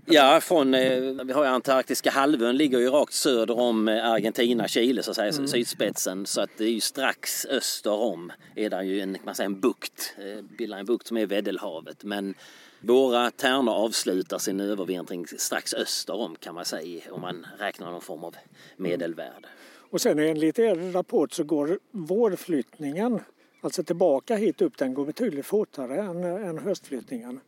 [0.08, 4.68] Ja, från, eh, vi har ju Antarktiska halvön ligger ju rakt söder om eh, Argentina,
[4.68, 5.48] Chile så att säga, mm.
[5.48, 6.26] sydspetsen.
[6.26, 9.60] Så att det är ju strax öster om är det ju en, man säger en
[9.60, 12.04] bukt, eh, bildar en bukt som är Väddellhavet.
[12.04, 12.34] Men
[12.82, 18.02] våra tärnor avslutar sin övervintring strax öster om kan man säga om man räknar någon
[18.02, 18.36] form av
[18.78, 19.48] medelvärde.
[19.90, 23.20] Och sen enligt er rapport så går vårflyttningen,
[23.62, 27.40] alltså tillbaka hit upp, den går betydligt fortare än, än höstflyttningen.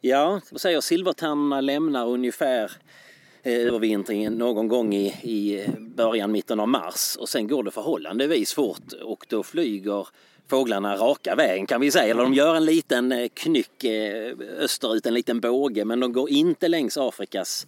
[0.00, 2.72] Ja, vad säger silvertärnorna lämnar ungefär
[3.42, 7.70] eh, övervintringen någon gång i, i eh, början, mitten av mars och sen går det
[7.70, 10.08] förhållandevis fort och då flyger
[10.48, 12.10] fåglarna raka vägen kan vi säga.
[12.10, 13.84] Eller de gör en liten eh, knyck
[14.58, 17.66] österut, en liten båge, men de går inte längs Afrikas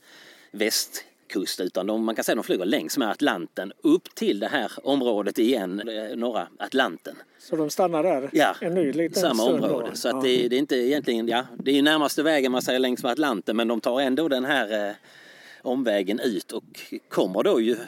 [0.51, 4.39] väst kust utan de, man kan säga att de flyger längs med Atlanten upp till
[4.39, 5.83] det här området igen,
[6.15, 7.17] norra Atlanten.
[7.39, 9.89] Så de stannar där ja, en ny liten samma område.
[9.91, 9.97] Då.
[9.97, 10.21] Så att ja.
[10.21, 13.57] det, det, är inte egentligen, ja, det är närmaste vägen man säger längs med Atlanten
[13.57, 14.95] men de tar ändå den här eh,
[15.63, 16.65] omvägen ut och
[17.09, 17.79] kommer då ju eh,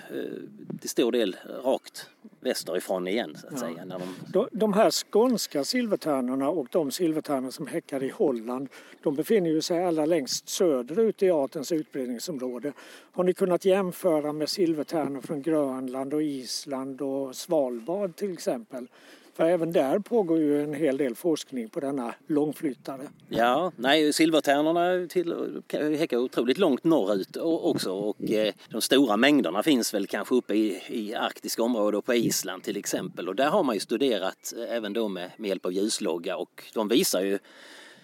[0.80, 2.06] till stor del rakt
[2.46, 3.58] västerifrån igen så att ja.
[3.58, 3.84] säga.
[3.84, 4.00] När
[4.32, 4.48] de...
[4.52, 8.68] de här skånska silvertärnorna och de silvertärnor som häckar i Holland
[9.02, 12.72] de befinner sig allra längst söderut i artens utbredningsområde.
[13.12, 18.88] Har ni kunnat jämföra med silvertärnor från Grönland och Island och Svalbard till exempel?
[19.36, 23.02] För även där pågår ju en hel del forskning på denna långflyttare.
[23.28, 25.62] Ja, nej, silvertärnorna till,
[25.98, 30.82] häckar otroligt långt norrut också och eh, de stora mängderna finns väl kanske uppe i,
[30.88, 34.76] i arktiska områden och på Island till exempel och där har man ju studerat eh,
[34.76, 37.38] även då med, med hjälp av ljuslogga och de visar ju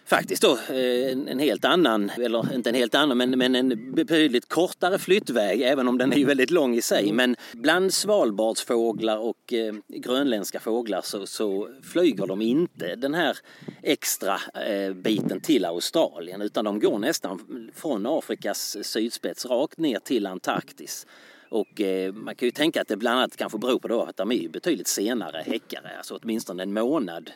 [0.04, 4.48] faktiskt då eh, en, helt annan, eller inte en helt annan, men, men en betydligt
[4.48, 7.12] kortare flyttväg, även om den är väldigt lång i sig.
[7.12, 13.38] Men bland svalbardsfåglar och eh, grönländska fåglar så, så, flyger de inte den här
[13.82, 20.26] extra eh, biten till Australien, utan de går nästan från Afrikas sydspets rakt ner till
[20.26, 21.06] Antarktis.
[21.48, 24.16] Och eh, man kan ju tänka att det bland annat kanske beror på då att
[24.16, 27.30] de är betydligt senare häckare, alltså åtminstone en månad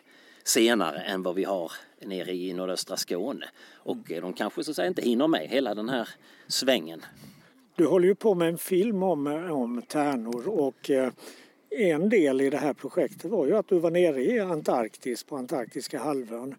[0.45, 3.47] senare än vad vi har nere i nordöstra Skåne.
[3.75, 6.09] Och de kanske så att säga inte hinner med hela den här
[6.47, 7.03] svängen.
[7.77, 11.13] Du håller ju på med en film om, om tärnor och eh,
[11.71, 15.37] en del i det här projektet var ju att du var nere i Antarktis på
[15.37, 16.55] Antarktiska halvön.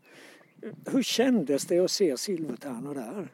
[0.92, 3.28] Hur kändes det att se silvertärnor där?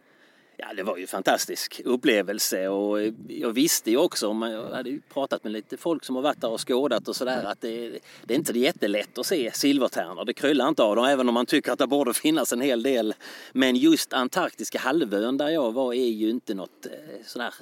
[0.57, 5.01] Ja, det var ju en fantastisk upplevelse och jag visste ju också, jag hade ju
[5.01, 8.33] pratat med lite folk som har varit där och skådat och sådär, att det, det
[8.33, 10.25] är inte jättelätt att se silvertärnor.
[10.25, 12.83] Det kryllar inte av dem, även om man tycker att det borde finnas en hel
[12.83, 13.13] del.
[13.51, 17.53] Men just Antarktiska halvön där jag var är ju inte något eh, sådär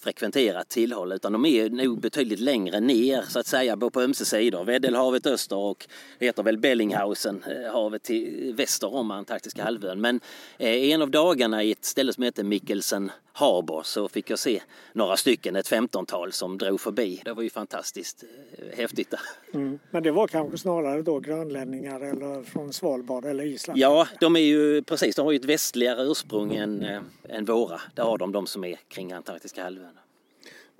[0.00, 4.64] frekventerat tillhåll utan de är nog betydligt längre ner så att säga på ömse sidor.
[4.64, 5.86] Väddellhavet öster och
[6.18, 10.00] det heter väl Bellinghausen eh, havet till väster om Antarktiska halvön.
[10.00, 10.20] Men
[10.58, 14.62] eh, en av dagarna i ett ställe som heter Mikkelsen Harbor så fick jag se
[14.92, 17.22] några stycken, ett femtontal som drog förbi.
[17.24, 18.24] Det var ju fantastiskt
[18.58, 19.14] eh, häftigt.
[19.54, 19.78] Mm.
[19.90, 23.78] Men det var kanske snarare då grönlänningar eller från Svalbard eller Island?
[23.78, 27.80] Ja, de är ju precis, de har ju ett västligare ursprung än, äh, än våra.
[27.94, 29.87] Det har de, de som är kring Antarktiska halvön.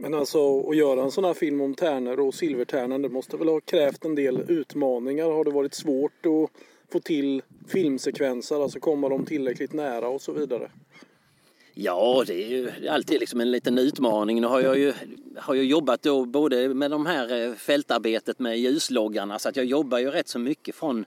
[0.01, 3.49] Men alltså att göra en sån här film om tärnor och silvertärnor det måste väl
[3.49, 5.31] ha krävt en del utmaningar.
[5.31, 6.51] Har det varit svårt att
[6.93, 10.71] få till filmsekvenser, alltså komma dem tillräckligt nära och så vidare?
[11.75, 14.41] Ja, det är ju alltid liksom en liten utmaning.
[14.41, 14.93] Nu har jag ju
[15.37, 19.67] har jag jobbat då både med de här eh, fältarbetet med ljusloggarna så att jag
[19.67, 21.05] jobbar ju rätt så mycket från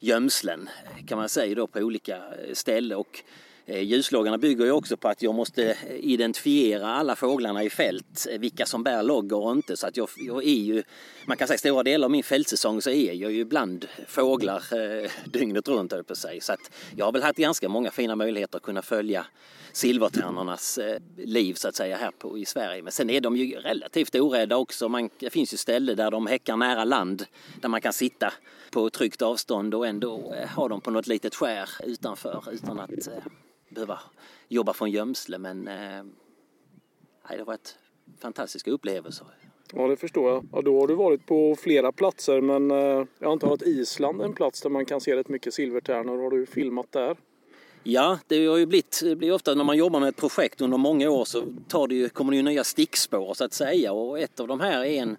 [0.00, 0.68] gömslen
[1.06, 2.98] kan man säga då på olika eh, ställen.
[2.98, 3.24] Och
[3.66, 8.26] Eh, Ljusloggarna bygger ju också på att jag måste eh, identifiera alla fåglarna i fält,
[8.30, 9.76] eh, vilka som bär loggor och inte.
[9.76, 10.82] Så att jag, jag, är ju,
[11.26, 15.10] man kan säga stora delar av min fältsäsong så är jag ju bland fåglar eh,
[15.24, 16.40] dygnet runt på sig.
[16.40, 19.26] Så att jag har väl haft ganska många fina möjligheter att kunna följa
[19.72, 22.82] silvertärnornas eh, liv så att säga här på, i Sverige.
[22.82, 24.88] Men sen är de ju relativt orädda också.
[24.88, 27.26] Man, det finns ju ställen där de häckar nära land
[27.60, 28.32] där man kan sitta
[28.70, 33.06] på tryggt avstånd och ändå eh, ha dem på något litet skär utanför utan att
[33.06, 33.24] eh,
[33.68, 34.00] behöva
[34.48, 36.04] jobba från gömsle men eh,
[37.28, 37.78] det har varit
[38.18, 39.26] fantastiska upplevelser.
[39.76, 40.44] Ja, det förstår jag.
[40.52, 44.24] Ja, då har du varit på flera platser men eh, jag antar att Island är
[44.24, 46.22] en plats där man kan se rätt mycket silvertärnor.
[46.22, 47.16] Har du filmat där?
[47.82, 50.78] Ja, det har ju blivit, det blir ofta när man jobbar med ett projekt under
[50.78, 54.18] många år så tar det ju, kommer det ju nya stickspår så att säga och
[54.18, 55.16] ett av de här är en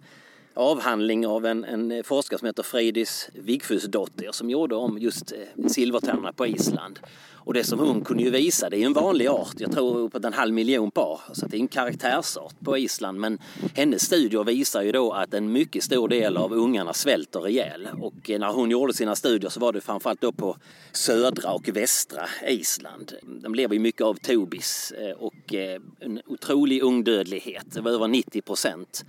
[0.54, 6.34] avhandling av en, en forskare som heter Freydis Vigfusdotter som gjorde om just eh, silvertärnorna
[6.34, 7.00] på Island.
[7.46, 10.26] Och det som hon kunde ju visa, det är en vanlig art, jag tror uppåt
[10.26, 13.20] en halv miljon par, så det är en karaktärsart på Island.
[13.20, 13.40] Men
[13.74, 17.88] hennes studier visar ju då att en mycket stor del av ungarna svälter ihjäl.
[18.02, 20.58] Och eh, när hon gjorde sina studier så var det framförallt då på
[20.92, 23.14] södra och västra Island.
[23.24, 25.54] De lever ju mycket av tobis eh, och
[26.00, 29.06] en otrolig ungdödlighet, det var över 90 procent.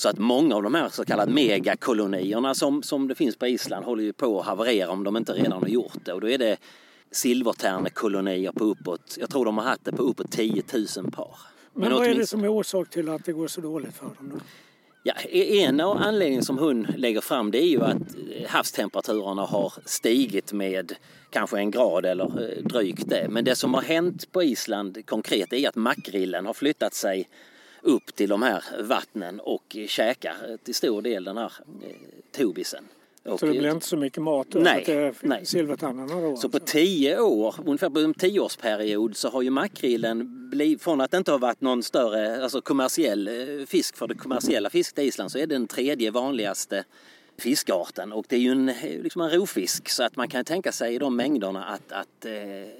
[0.00, 3.84] Så att många av de här så kallade megakolonierna som, som det finns på Island
[3.84, 6.12] håller ju på att haverera om de inte redan har gjort det.
[6.12, 6.56] Och då är det
[7.10, 10.62] silvertärnekolonier på uppåt, jag tror de har haft det på uppåt 10
[10.96, 11.38] 000 par.
[11.72, 14.04] Men, Men vad är det som är orsak till att det går så dåligt för
[14.04, 14.32] dem?
[14.34, 14.40] Då?
[15.02, 18.16] Ja, en av anledningarna som hon lägger fram det är ju att
[18.48, 20.92] havstemperaturerna har stigit med
[21.30, 23.26] kanske en grad eller eh, drygt det.
[23.30, 27.28] Men det som har hänt på Island konkret är att makrillen har flyttat sig
[27.82, 31.94] upp till de här vattnen och käkar till stor del den här eh,
[32.32, 32.84] tobisen.
[33.24, 34.58] Och, så det blir inte så mycket mat då?
[34.58, 35.46] Nej, nej.
[35.46, 36.20] Silvertannarna då?
[36.20, 36.48] Så alltså.
[36.48, 41.16] på tio år, ungefär på en tioårsperiod så har ju makrillen blivit, från att det
[41.16, 45.32] inte har varit någon större alltså kommersiell eh, fisk för det kommersiella fisket i Island
[45.32, 46.84] så är det den tredje vanligaste
[47.38, 50.94] fiskarten och det är ju en, liksom en rovfisk så att man kan tänka sig
[50.94, 52.32] i de mängderna att, att eh,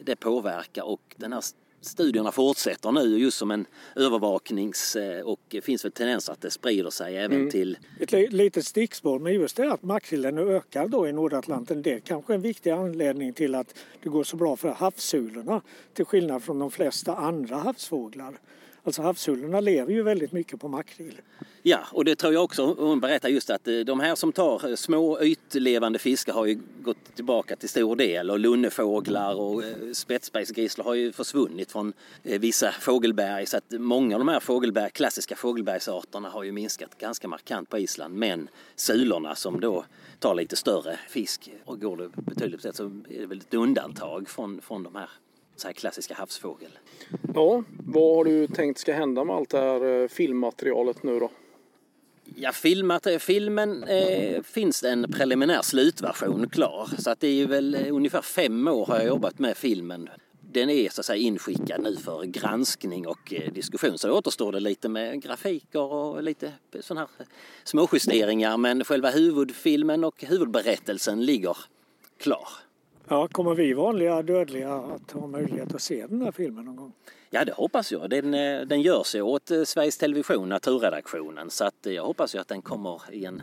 [0.03, 1.43] det påverkar och den här
[1.81, 3.67] studierna fortsätter nu just som en
[3.97, 7.51] övervaknings eh, och finns väl tendens att det sprider sig även mm.
[7.51, 7.79] till...
[8.01, 12.35] Ett litet stickspår, men just det att makrillen ökar då i Nordatlanten det är kanske
[12.35, 15.63] en viktig anledning till att det går så bra för havssulorna
[15.95, 18.39] till skillnad från de flesta andra havsfåglar.
[18.85, 21.21] Alltså havshullorna lever ju väldigt mycket på makrill.
[21.63, 22.75] Ja, och det tror jag också.
[22.79, 26.61] Hon berättar just att eh, de här som tar eh, små ytlevande fiskar har ju
[26.83, 32.73] gått tillbaka till stor del och lunnefåglar och eh, spetsbergsgrisslor har ju försvunnit från vissa
[32.73, 37.69] fågelberg så att många av de här fågelberg, klassiska fågelbergsarterna har ju minskat ganska markant
[37.69, 38.15] på Island.
[38.15, 39.85] Men sulorna som då
[40.19, 44.29] tar lite större fisk och går det betydligt bättre så är det väl ett undantag
[44.29, 45.11] från, från de här
[45.61, 46.79] så här klassiska havsfågel.
[47.35, 51.31] Ja, vad har du tänkt ska hända med allt det här eh, filmmaterialet nu då?
[52.37, 56.89] Ja, filmat, filmen eh, finns det en preliminär slutversion klar.
[56.99, 60.09] Så att det är väl eh, ungefär fem år har jag jobbat med filmen.
[60.53, 63.99] Den är så att säga inskickad nu för granskning och eh, diskussion.
[63.99, 67.27] Så återstår det lite med grafiker och lite sådana här
[67.65, 68.57] småjusteringar.
[68.57, 71.57] Men själva huvudfilmen och huvudberättelsen ligger
[72.19, 72.49] klar.
[73.13, 76.93] Ja, kommer vi vanliga dödliga att ha möjlighet att se den här filmen någon gång?
[77.31, 78.11] Ja, det hoppas jag.
[78.11, 81.51] Den, eh, den görs ju åt eh, Sveriges Television, naturredaktionen.
[81.51, 83.43] Så att eh, jag hoppas ju att den kommer i en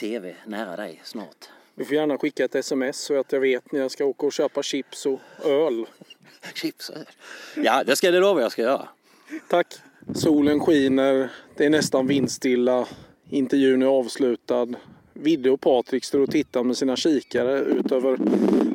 [0.00, 1.48] TV nära dig snart.
[1.74, 4.32] Du får gärna skicka ett sms så att jag vet när jag ska åka och
[4.32, 5.86] köpa chips och öl.
[6.54, 7.06] chips och öl?
[7.56, 8.88] Ja, det ska det lova jag ska göra.
[9.48, 9.74] Tack.
[10.14, 12.88] Solen skiner, det är nästan vindstilla,
[13.30, 14.66] intervjun är avslutad.
[15.14, 18.18] Vidde och Patrik står och tittar med sina kikare ut över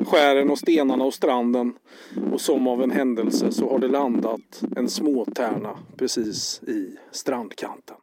[0.04, 1.72] skären och stenarna och stranden.
[2.32, 7.96] Och som av en händelse så har det landat en småtärna precis i strandkanten.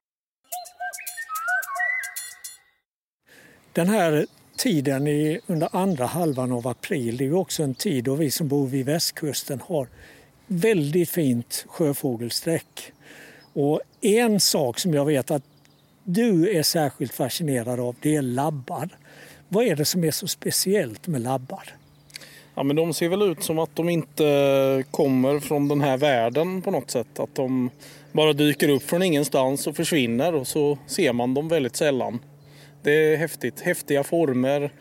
[3.73, 4.25] Den här
[4.57, 8.47] tiden i, under andra halvan av april det är också en tid då vi som
[8.47, 9.87] bor vid västkusten har
[10.47, 12.91] väldigt fint sjöfågelsträck.
[13.53, 15.43] Och en sak som jag vet att
[16.09, 18.89] du är särskilt fascinerad av det är labbar.
[19.47, 21.63] Vad är det som är så speciellt med labbar?
[22.55, 26.61] Ja, men de ser väl ut som att de inte kommer från den här världen
[26.61, 27.19] på något sätt.
[27.19, 27.69] Att de
[28.11, 32.19] bara dyker upp från ingenstans och försvinner och så ser man dem väldigt sällan.
[32.83, 33.61] Det är häftigt.
[33.61, 34.71] Häftiga former,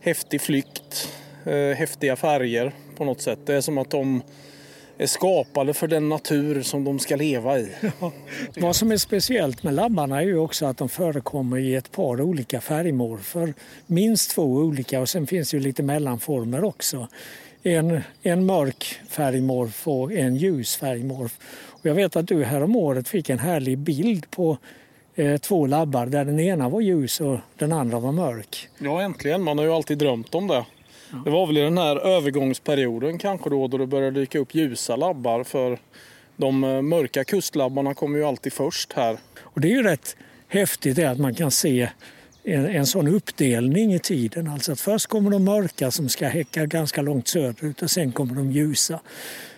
[0.00, 1.08] häftig flykt,
[1.44, 3.38] eh, häftiga färger på något sätt.
[3.46, 4.22] Det är som att de
[4.98, 7.68] är skapade för den natur som de ska leva i.
[8.00, 8.12] Ja.
[8.56, 12.20] Vad som är speciellt med labbarna är ju också att de förekommer i ett par
[12.20, 13.54] olika färgmorfer.
[13.86, 17.08] Minst två olika och sen finns det ju lite mellanformer också.
[17.62, 21.38] En, en mörk färgmorf och en ljus färgmorf.
[21.66, 24.58] Och jag vet att du här året fick en härlig bild på
[25.14, 28.68] eh, två labbar där den ena var ljus och den andra var mörk.
[28.78, 29.42] Ja, äntligen.
[29.42, 30.64] Man har ju alltid drömt om det.
[31.24, 34.96] Det var väl i den här övergångsperioden kanske då, då det började dyka upp ljusa
[34.96, 35.78] labbar för
[36.36, 39.18] de eh, mörka kustlabbarna kommer ju alltid först här.
[39.42, 40.16] Och det är ju rätt
[40.48, 41.88] häftigt att man kan se
[42.42, 44.48] en, en sån uppdelning i tiden.
[44.48, 48.34] Alltså att först kommer de mörka som ska häcka ganska långt söderut och sen kommer
[48.34, 49.00] de ljusa.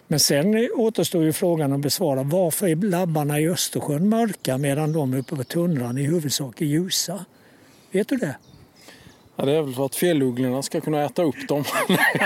[0.09, 5.15] Men sen återstår ju frågan att besvara varför är labbarna i Östersjön mörka medan de
[5.15, 7.25] uppe på tundran i huvudsak är ljusa?
[7.91, 8.37] Vet du det?
[9.37, 11.65] Ja, det är väl för att fjällugglorna ska kunna äta upp dem.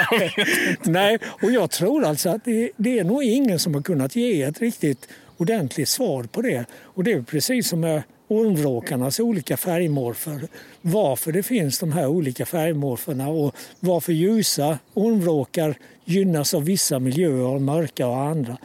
[0.82, 4.42] Nej, och jag tror alltså att det, det, är nog ingen som har kunnat ge
[4.42, 6.64] ett riktigt ordentligt svar på det.
[6.82, 10.48] Och det är precis som med ormvråkarnas olika färgmorfer.
[10.80, 17.46] Varför det finns de här olika färgmorferna och varför ljusa ormvråkar gynnas av vissa miljöer
[17.46, 18.58] och mörka och andra.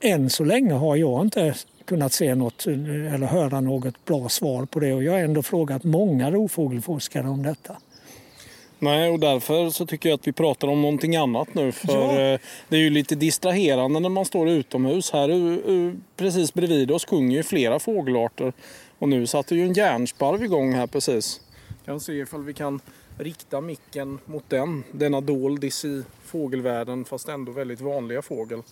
[0.00, 1.54] Än så länge har jag inte
[1.84, 5.84] kunnat se något eller höra något bra svar på det och jag har ändå frågat
[5.84, 7.76] många rovfågelforskare om detta.
[8.78, 11.72] Nej, och därför så tycker jag att vi pratar om någonting annat nu.
[11.72, 12.20] För ja.
[12.20, 15.10] Eh, det är ju lite distraherande när man står utomhus.
[15.10, 15.28] Här
[16.16, 18.52] precis bredvid oss sjunger ju flera fågelarter.
[18.98, 21.40] Och nu satte ju en järnsparv igång här precis.
[21.84, 22.80] Kan se ifall vi kan
[23.18, 24.84] rikta micken mot den.
[24.92, 28.62] Denna doldis i fågelvärlden fast ändå väldigt vanliga fågel.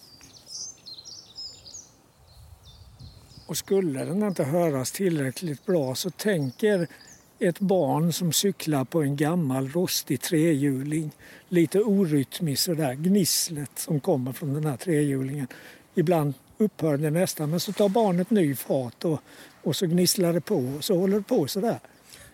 [3.46, 6.86] Och skulle den inte höras tillräckligt bra så tänker
[7.38, 11.10] ett barn som cyklar på en gammal rostig trehjuling.
[11.48, 15.46] Lite orytmiskt sådär, gnisslet som kommer från den här trehjulingen.
[15.94, 19.20] Ibland upphör det nästan men så tar barnet ny fart och,
[19.62, 21.78] och så gnisslar det på och så håller det på sådär.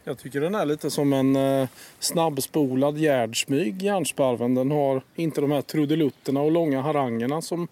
[0.04, 4.54] Jag tycker den är lite som en eh, snabbspolad gärdsmyg, järnsparven.
[4.54, 7.68] Den har inte de här trudelutterna och långa harangerna som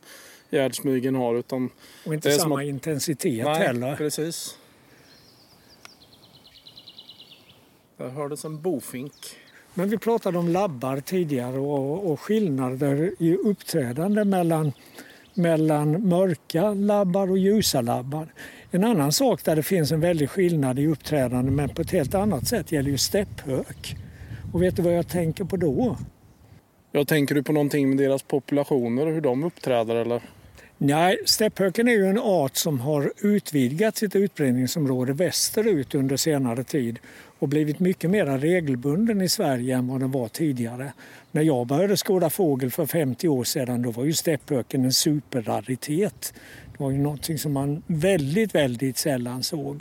[0.50, 1.34] gärdsmygen har.
[1.34, 1.70] Utan
[2.06, 2.66] och inte samma att...
[2.66, 3.96] intensitet Nej, heller.
[3.96, 4.58] precis.
[7.96, 9.12] Där hördes en bofink.
[9.74, 14.72] Men vi pratade om labbar tidigare och, och skillnader i uppträdande mellan,
[15.34, 18.28] mellan mörka labbar och ljusa labbar.
[18.70, 22.14] En annan sak där det finns en väldig skillnad i uppträdande men på ett helt
[22.14, 23.96] annat sätt gäller ju stepphök.
[24.52, 25.96] Och vet du vad jag tänker på då?
[26.92, 30.22] Jag tänker du på någonting med deras populationer, hur de uppträder eller?
[30.78, 36.98] Nej, stäpphöken är ju en art som har utvidgat sitt utbredningsområde västerut under senare tid
[37.38, 40.92] och blivit mycket mer regelbunden i Sverige än vad den var tidigare.
[41.30, 46.34] När jag började skåda fågel för 50 år sedan då var ju stäpphöken en superraritet.
[46.78, 49.80] Det var ju någonting som man väldigt, väldigt sällan såg.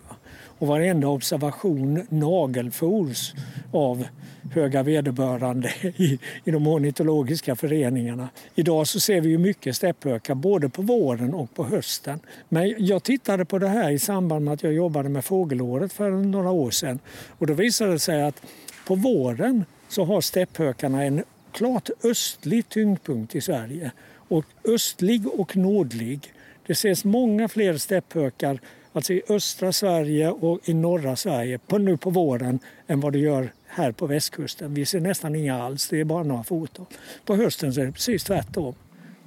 [0.57, 3.33] Och varenda observation nagelfors
[3.71, 4.05] av
[4.53, 8.29] höga vederbörande i, i de ornitologiska föreningarna.
[8.55, 12.19] Idag så ser vi ju mycket stäpphökar, både på våren och på hösten.
[12.49, 16.11] Men jag tittade på det här i samband med att jag jobbade med fågelåret för
[16.11, 16.99] några år sedan.
[17.37, 18.41] Och då visade det sig att
[18.87, 23.91] på våren så har stäpphökarna en klart östlig tyngdpunkt i Sverige.
[24.27, 26.31] Och östlig och nordlig.
[26.67, 28.59] Det ses många fler stäpphökar
[28.93, 33.19] alltså i östra Sverige och i norra Sverige på, nu på våren än vad det
[33.19, 34.73] gör här på västkusten.
[34.73, 36.85] Vi ser nästan inga alls, det är bara några foton.
[37.25, 38.75] På hösten så är det precis tvärtom.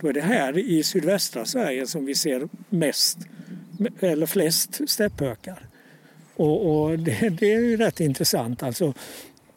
[0.00, 3.18] Då är det här i sydvästra Sverige som vi ser mest,
[4.00, 5.58] eller flest stäpphökar.
[6.36, 8.62] Och, och det, det, är ju rätt intressant.
[8.62, 8.94] Alltså,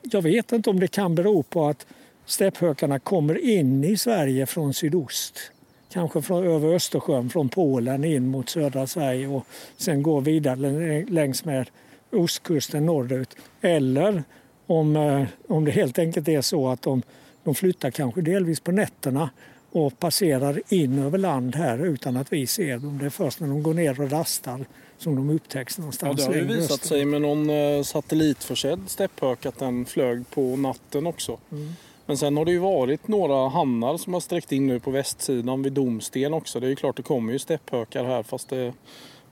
[0.02, 1.86] jag vet inte om det kan bero på att
[2.26, 5.52] stäpphökarna kommer in i Sverige från sydost.
[5.94, 9.46] Kanske från, över Östersjön, från Polen in mot södra Sverige och
[9.78, 11.70] sen går vidare längs med
[12.12, 13.36] ostkusten norrut.
[13.62, 14.24] Eller
[14.68, 17.02] om, eh, om det helt enkelt är så att de,
[17.44, 19.30] de flyttar kanske delvis på nätterna
[19.72, 22.98] och passerar in över land här utan att vi ser dem.
[22.98, 24.66] Det är först när de går ner och rastar
[24.98, 26.88] som de upptäcks någonstans ja, Det har ju visat öster.
[26.88, 31.38] sig med någon eh, satellitförsedd stepphök att den flög på natten också.
[31.52, 31.74] Mm.
[32.12, 35.64] Men sen har det ju varit några hannar som har sträckt in nu på västsidan
[35.64, 36.60] vid Domsten också.
[36.60, 38.74] Det är ju klart det kommer ju stepphökar här fast det är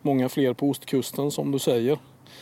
[0.02, 2.00] många fler på ostkusten som du säger.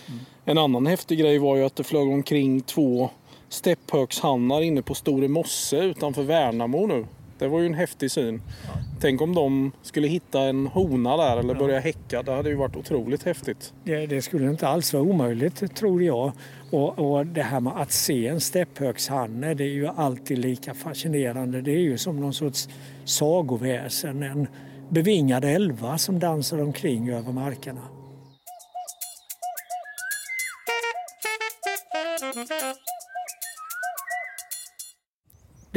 [0.07, 0.19] Mm.
[0.45, 3.09] En annan häftig grej var ju att det flög omkring två
[3.49, 7.05] stepphökshannar inne på Store Mosse utanför Värnamo nu.
[7.39, 8.41] Det var ju en häftig syn.
[8.65, 8.71] Ja.
[9.01, 11.59] Tänk om de skulle hitta en hona där eller ja.
[11.59, 12.23] börja häcka.
[12.23, 13.73] Det hade ju varit otroligt häftigt.
[13.83, 16.31] Det, det skulle inte alls vara omöjligt tror jag.
[16.71, 21.61] Och, och det här med att se en stepphökshanne det är ju alltid lika fascinerande.
[21.61, 22.69] Det är ju som någon sorts
[23.05, 24.23] sagoväsen.
[24.23, 24.47] En
[24.89, 27.81] bevingad älva som dansar omkring över markerna.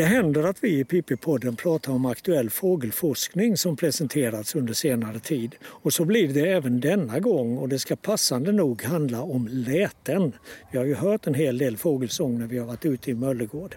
[0.01, 5.55] Det händer att vi i Pippi-podden pratar om aktuell fågelforskning som presenterats under senare tid.
[5.64, 10.32] Och så blir det även denna gång och det ska passande nog handla om läten.
[10.72, 13.76] Vi har ju hört en hel del fågelsång när vi har varit ute i Möllegård.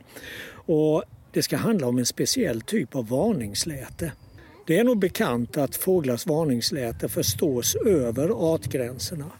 [0.65, 4.11] Och det ska handla om en speciell typ av varningsläte.
[4.67, 9.31] Det är nog bekant att fåglars varningsläte förstås över artgränserna.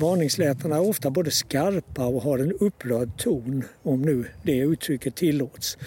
[0.00, 5.78] Varningslätena är ofta både skarpa och har en upprörd ton, om nu det uttrycket tillåts.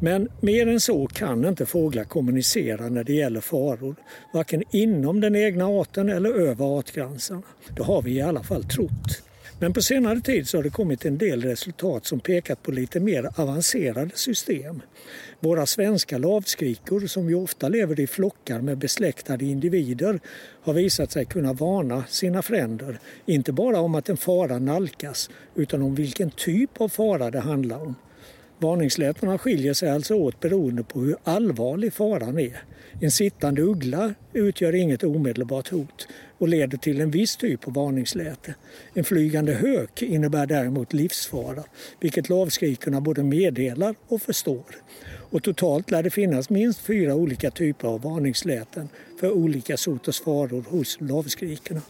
[0.00, 3.96] Men mer än så kan inte fåglar kommunicera när det gäller faror,
[4.34, 7.42] varken inom den egna arten eller över artgränserna.
[7.76, 9.27] Det har vi i alla fall trott.
[9.60, 13.00] Men på senare tid så har det kommit en del resultat som pekat på lite
[13.00, 14.82] mer avancerade system.
[15.40, 20.20] Våra svenska lavskrikor som ju ofta lever i flockar med besläktade individer
[20.62, 25.82] har visat sig kunna varna sina fränder, inte bara om att en fara nalkas utan
[25.82, 27.94] om vilken typ av fara det handlar om.
[28.58, 32.62] Varningslätena skiljer sig alltså åt beroende på hur allvarlig faran är.
[33.00, 38.54] En sittande uggla utgör inget omedelbart hot och leder till en viss typ av varningsläte.
[38.94, 41.64] En flygande hök innebär däremot livsfara,
[42.00, 44.64] vilket lavskrikorna både meddelar och förstår.
[45.30, 48.88] Och totalt lär det finnas minst fyra olika typer av varningsläten
[49.20, 51.82] för olika sorters faror hos lavskrikorna.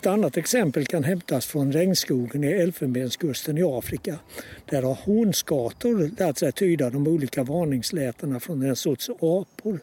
[0.00, 4.18] Ett annat exempel kan hämtas från regnskogen i Elfenbenskusten i Afrika.
[4.64, 9.80] Där har honskator lärt sig tyda de olika varningslätena från en sorts apor.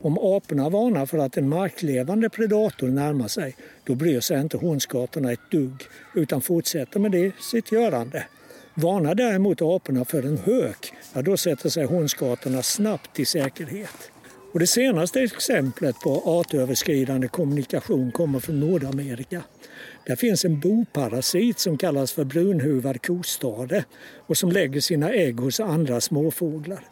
[0.00, 5.32] Om aporna varnar för att en marklevande predator närmar sig, då bryr sig inte honskatorna
[5.32, 5.82] ett dugg
[6.14, 8.26] utan fortsätter med det sitt görande.
[8.74, 14.11] Varnar däremot aporna för en hök, ja, då sätter sig honskatorna snabbt i säkerhet.
[14.52, 19.42] Och det senaste exemplet på artöverskridande kommunikation kommer från Nordamerika.
[20.06, 23.84] Där finns en boparasit som kallas för brunhuvad kostade
[24.26, 26.84] och som lägger sina ägg hos andra småfåglar.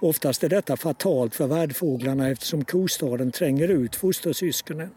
[0.00, 4.90] Oftast är detta fatalt för värdfåglarna eftersom kostaden tränger ut fostersyskonen.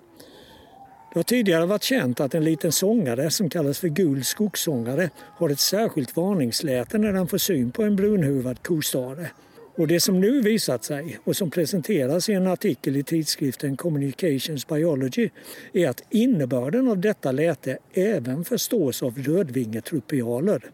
[1.13, 5.49] Det har tidigare varit känt att en liten sångare som kallas för gul skogssångare har
[5.49, 9.30] ett särskilt varningsläte när den får syn på en brunhuvad kostade.
[9.78, 14.68] Och det som nu visat sig och som presenteras i en artikel i tidskriften Communications
[14.68, 15.30] Biology
[15.74, 20.72] är att innebörden av detta läte även förstås av rödvingetrupialer.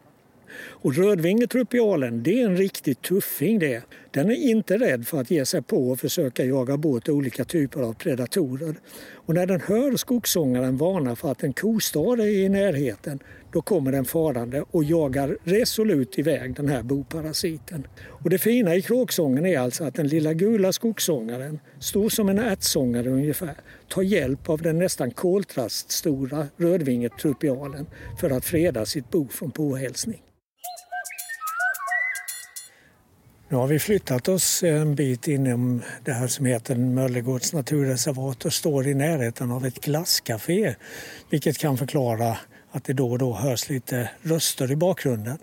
[0.54, 3.84] Och rödvingetrupialen, det är en riktig tuffing det.
[4.12, 7.82] Den är inte rädd för att ge sig på och försöka jaga bort olika typer
[7.82, 8.76] av predatorer.
[9.14, 13.20] Och när den hör skogssångaren varna för att en kostad är i närheten,
[13.52, 17.88] då kommer den farande och jagar resolut iväg den här boparasiten.
[18.08, 22.39] Och det fina i kråksången är alltså att den lilla gula skogssångaren, stor som en
[22.39, 23.56] ärtsångare ungefär,
[23.88, 27.86] tar hjälp av den nästan koltraststora rödvingetrupialen
[28.20, 30.22] för att freda sitt bo från påhälsning.
[33.52, 38.54] Nu har vi flyttat oss en bit inom det här som heter Möllegårds naturreservat och
[38.54, 40.76] står i närheten av ett glasscafé.
[41.30, 42.38] Vilket kan förklara
[42.72, 45.38] att det då och då hörs lite röster i bakgrunden.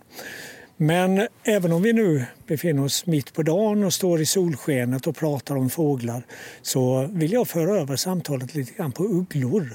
[0.76, 5.16] Men även om vi nu befinner oss mitt på dagen och står i solskenet och
[5.16, 6.22] pratar om fåglar
[6.62, 9.72] så vill jag föra över samtalet lite grann på ugglor.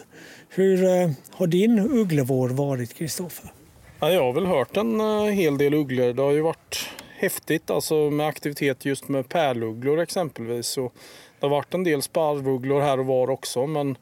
[0.50, 3.54] Hur eh, har din ugglevår varit, Kristoffer?
[4.00, 6.14] Ja, jag har väl hört en eh, hel del ugglor.
[6.14, 6.90] Det har ju varit
[7.24, 10.78] häftigt alltså med aktivitet just med pärlugglor exempelvis.
[10.78, 10.94] Och
[11.40, 13.98] det har varit en del sparvugglor här och var också men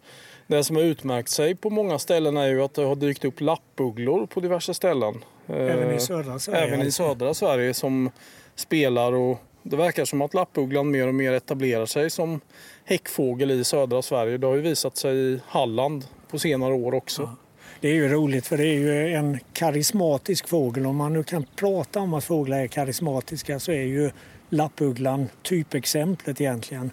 [0.47, 3.41] det som har utmärkt sig på många ställen är ju att det har dykt upp
[3.41, 5.23] lappugglor på diverse ställen.
[5.47, 6.67] Även i södra Sverige?
[6.67, 8.09] Även i södra Sverige som
[8.55, 12.41] spelar och det verkar som att lappugglan mer och mer etablerar sig som
[12.85, 14.37] häckfågel i södra Sverige.
[14.37, 17.21] Det har ju visat sig i Halland på senare år också.
[17.21, 17.35] Ja.
[17.81, 20.85] Det är ju roligt för det är ju en karismatisk fågel.
[20.85, 24.11] Om man nu kan prata om att fåglar är karismatiska så är ju
[24.49, 26.91] lappugglan typexemplet egentligen.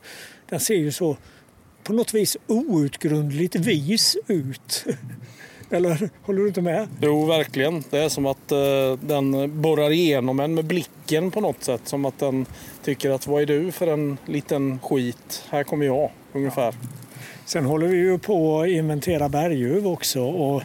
[0.48, 1.16] Den ser ju så
[1.82, 4.84] på något vis outgrundligt vis ut.
[5.70, 6.88] Eller håller du inte med?
[7.00, 7.84] Jo, verkligen.
[7.90, 11.80] Det är som att uh, den borrar igenom en med blicken på något sätt.
[11.84, 12.46] Som att den
[12.84, 15.44] tycker att vad är du för en liten skit?
[15.48, 16.74] Här kommer jag, ungefär.
[16.80, 17.07] Ja.
[17.48, 20.62] Sen håller vi ju på att inventera berguv också och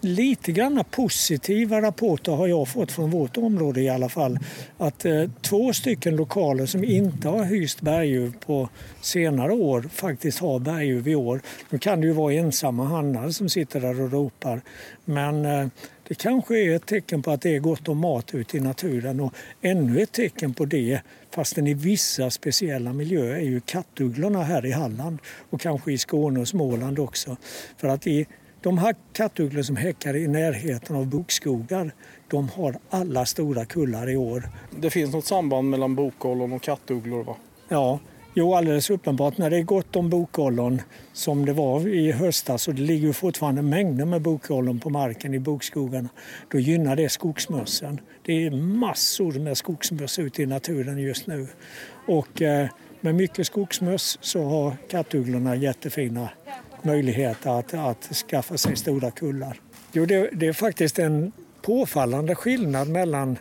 [0.00, 4.38] lite grann positiva rapporter har jag fått från vårt område i alla fall.
[4.78, 8.68] Att eh, två stycken lokaler som inte har hyst berguv på
[9.00, 11.40] senare år faktiskt har berguv i år.
[11.70, 14.60] Nu kan det ju vara ensamma hannar som sitter där och ropar.
[15.04, 15.66] Men eh,
[16.08, 19.20] det kanske är ett tecken på att det är gott om mat ute i naturen
[19.20, 21.00] och ännu ett tecken på det
[21.34, 25.18] fastän i vissa speciella miljöer är ju kattugglorna här i Halland
[25.50, 27.36] och kanske i Skåne och Småland också.
[27.76, 28.26] För att i
[28.60, 31.94] de här kattugglor som häckar i närheten av bokskogar
[32.28, 34.48] de har alla stora kullar i år.
[34.80, 37.36] Det finns något samband mellan bokollon och kattugglor va?
[37.68, 37.98] Ja,
[38.36, 39.38] Jo, alldeles uppenbart.
[39.38, 40.82] När det är gott om bokollon
[41.12, 45.38] som det var i höstas och det ligger fortfarande mängder med bokollon på marken i
[45.38, 46.08] bokskogarna,
[46.50, 48.00] då gynnar det skogsmössen.
[48.22, 51.46] Det är massor med skogsmöss ute i naturen just nu.
[52.06, 52.68] Och eh,
[53.00, 56.28] med mycket skogsmöss så har kattugglorna jättefina
[56.82, 59.60] möjligheter att, att skaffa sig stora kullar.
[59.92, 61.32] Jo, det, det är faktiskt en
[61.62, 63.38] påfallande skillnad mellan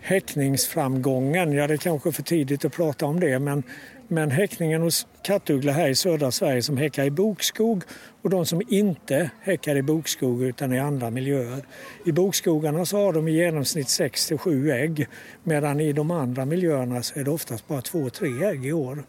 [0.00, 3.62] häckningsframgången, ja det är kanske för tidigt att prata om det, men
[4.08, 7.82] men häckningen hos kattugla här i södra Sverige som häckar i bokskog
[8.22, 11.66] och de som inte häckar i bokskog utan i andra miljöer.
[12.06, 15.06] I bokskogarna så har de i genomsnitt 6 7 ägg
[15.42, 19.04] medan i de andra miljöerna så är det oftast bara 2-3 ägg i år.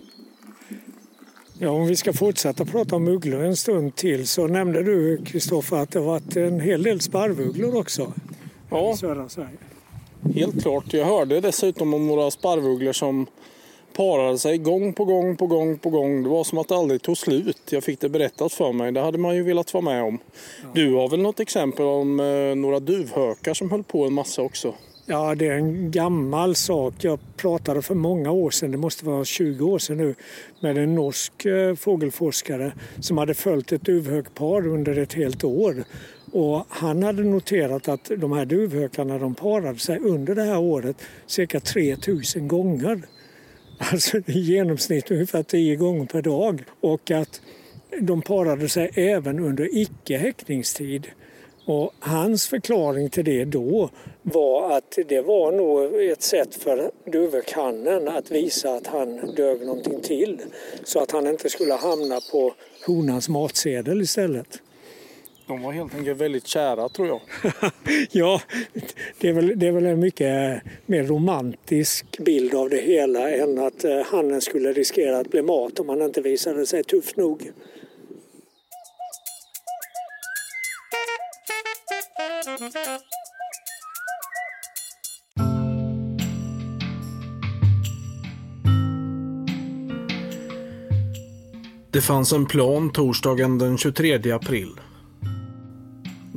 [1.61, 5.77] Ja, om vi ska fortsätta prata om ugglor en stund till så nämnde du Kristoffer
[5.77, 8.13] att det varit en hel del sparvugglor också
[8.69, 8.93] ja.
[8.93, 9.57] i södra Sverige.
[10.35, 10.93] Helt klart.
[10.93, 13.27] Jag hörde dessutom om några sparvugglor som
[13.99, 16.23] parade sig gång på gång på gång på gång.
[16.23, 17.57] Det var som att det aldrig tog slut.
[17.69, 18.91] Jag fick det berättat för mig.
[18.91, 20.19] Det hade man ju velat vara med om.
[20.61, 20.69] Ja.
[20.73, 24.73] Du har väl något exempel om eh, några duvhökar som höll på en massa också?
[25.05, 26.93] Ja, det är en gammal sak.
[27.01, 30.15] Jag pratade för många år sedan, det måste vara 20 år sedan nu,
[30.59, 35.83] med en norsk eh, fågelforskare som hade följt ett duvhökpar under ett helt år.
[36.31, 40.95] Och han hade noterat att de här duvhökarna de parade sig under det här året
[41.27, 43.01] cirka 3000 gånger.
[43.79, 46.63] Alltså i genomsnitt ungefär tio gånger per dag.
[46.81, 47.41] Och att
[47.99, 51.07] de parade sig även under icke häckningstid.
[51.65, 53.89] Och hans förklaring till det då
[54.21, 60.01] var att det var nog ett sätt för duvekannen att visa att han dög någonting
[60.01, 60.41] till.
[60.83, 62.53] Så att han inte skulle hamna på
[62.85, 64.61] honans matsedel istället.
[65.49, 67.21] De var helt enkelt väldigt kära tror jag.
[68.11, 68.41] ja,
[69.19, 73.59] det är, väl, det är väl en mycket mer romantisk bild av det hela än
[73.59, 77.51] att eh, hannen skulle riskera att bli mat om han inte visade sig tuff nog.
[91.91, 94.69] Det fanns en plan torsdagen den 23 april.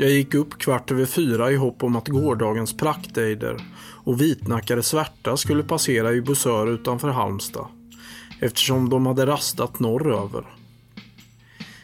[0.02, 3.56] Jag gick upp kvart över fyra i hopp om att gårdagens praktejder
[4.04, 7.66] och vitnackade svärta skulle passera i Bussör utanför Halmstad
[8.40, 10.44] eftersom de hade rastat norröver.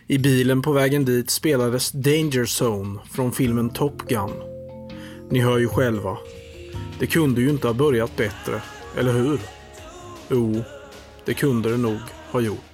[0.07, 4.31] I bilen på vägen dit spelades Danger Zone från filmen Top Gun.
[5.31, 6.19] Ni hör ju själva.
[6.99, 8.63] Det kunde ju inte ha börjat bättre,
[8.97, 9.41] eller hur?
[10.31, 10.65] Jo,
[11.25, 12.01] det kunde det nog
[12.31, 12.68] ha gjort.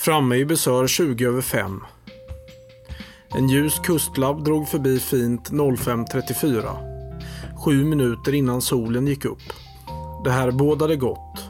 [0.00, 1.80] Framme i Besör 20 över 5.
[3.34, 6.76] En ljus kustlabb drog förbi fint 05.34.
[7.64, 9.42] Sju minuter innan solen gick upp.
[10.24, 11.44] Det här bådade gott.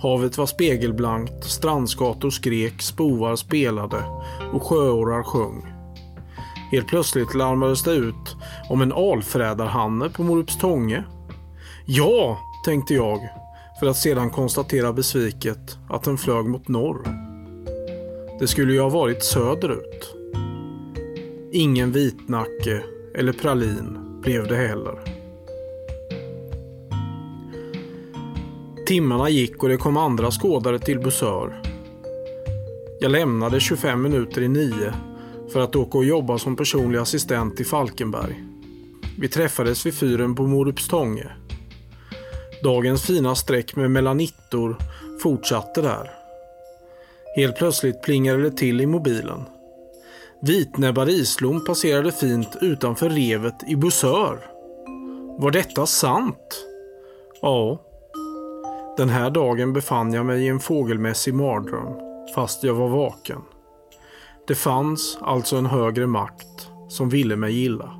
[0.00, 4.04] Havet var spegelblankt, strandskator skrek, spovar spelade
[4.52, 5.66] och sjöorrar sjöng.
[6.70, 8.36] Helt plötsligt larmades det ut
[8.68, 11.04] om en alfrädarhanne på Morupstånge.
[11.86, 13.18] Ja, tänkte jag,
[13.80, 17.23] för att sedan konstatera besviket att den flög mot norr.
[18.38, 20.14] Det skulle ju ha varit söderut.
[21.52, 22.82] Ingen vitnacke
[23.14, 24.98] eller pralin blev det heller.
[28.86, 31.62] Timmarna gick och det kom andra skådare till Busör.
[33.00, 34.94] Jag lämnade 25 minuter i nio
[35.52, 38.44] för att åka och jobba som personlig assistent i Falkenberg.
[39.18, 41.26] Vi träffades vid fyren på Morupstånge.
[42.62, 44.76] Dagens fina streck med melanittor
[45.22, 46.23] fortsatte där.
[47.36, 49.44] Helt plötsligt plingade det till i mobilen.
[50.40, 54.38] Vitnäbbar islom passerade fint utanför revet i Busör.
[55.38, 56.66] Var detta sant?
[57.42, 57.80] Ja.
[58.96, 61.94] Den här dagen befann jag mig i en fågelmässig mardröm,
[62.34, 63.40] fast jag var vaken.
[64.46, 67.90] Det fanns alltså en högre makt som ville mig illa.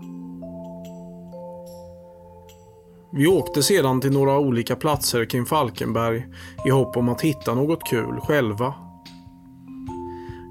[3.13, 6.27] Vi åkte sedan till några olika platser kring Falkenberg
[6.67, 8.84] i hopp om att hitta något kul själva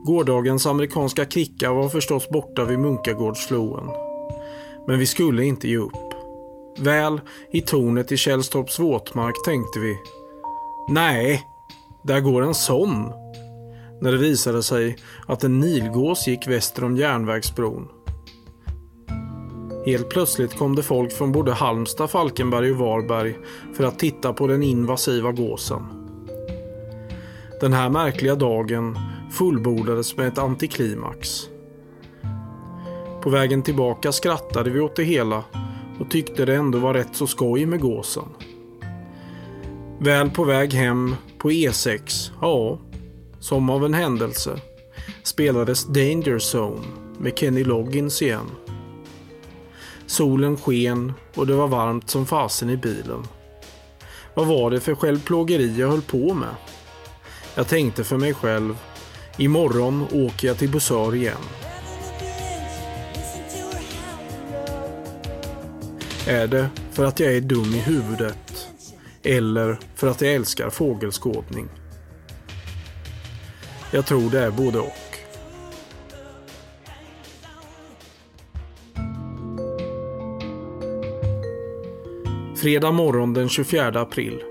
[0.05, 3.89] Gårdagens amerikanska kricka var förstås borta vid Munkagårdsfloen.
[4.87, 6.13] Men vi skulle inte ge upp.
[6.79, 9.97] Väl i tornet i Källstorps våtmark tänkte vi.
[10.89, 11.43] Nej,
[12.01, 13.11] där går en sån.
[14.01, 14.97] När det visade sig
[15.27, 17.87] att en nilgås gick väster om järnvägsbron.
[19.85, 23.37] Helt plötsligt kom det folk från både Halmstad, Falkenberg och Varberg
[23.73, 25.83] för att titta på den invasiva gåsen.
[27.61, 28.97] Den här märkliga dagen
[29.33, 31.49] fullbordades med ett antiklimax.
[33.21, 35.43] På vägen tillbaka skrattade vi åt det hela
[35.99, 38.29] och tyckte det ändå var rätt så skoj med gåsen.
[39.99, 42.79] Väl på väg hem på E6, ja,
[43.39, 44.59] som av en händelse,
[45.23, 46.85] spelades Danger Zone
[47.17, 48.49] med Kenny Loggins igen.
[50.05, 53.23] Solen sken och det var varmt som fasen i bilen.
[54.33, 56.55] Vad var det för självplågeri jag höll på med?
[57.55, 58.77] Jag tänkte för mig själv.
[59.37, 61.37] Imorgon åker jag till Busör igen.
[66.27, 68.67] Är det för att jag är dum i huvudet?
[69.23, 71.69] Eller för att jag älskar fågelskådning?
[73.91, 74.93] Jag tror det är både och.
[82.57, 84.43] Fredag morgon den 24 april.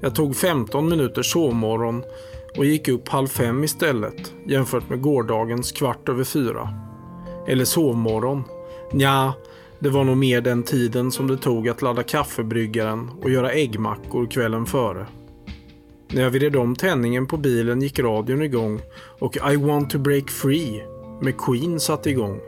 [0.00, 2.04] Jag tog 15 minuters sovmorgon
[2.56, 6.68] och gick upp halv fem istället jämfört med gårdagens kvart över fyra.
[7.46, 8.44] Eller sovmorgon.
[8.92, 9.34] Nja,
[9.78, 14.26] det var nog mer den tiden som det tog att ladda kaffebryggaren och göra äggmackor
[14.26, 15.06] kvällen före.
[16.12, 18.80] När jag vred om tändningen på bilen gick radion igång
[19.18, 20.82] och I want to break free
[21.20, 22.40] med Queen satte igång.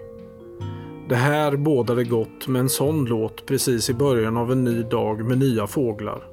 [1.09, 5.25] Det här bådade gott med en sån låt precis i början av en ny dag
[5.25, 6.28] med nya fåglar.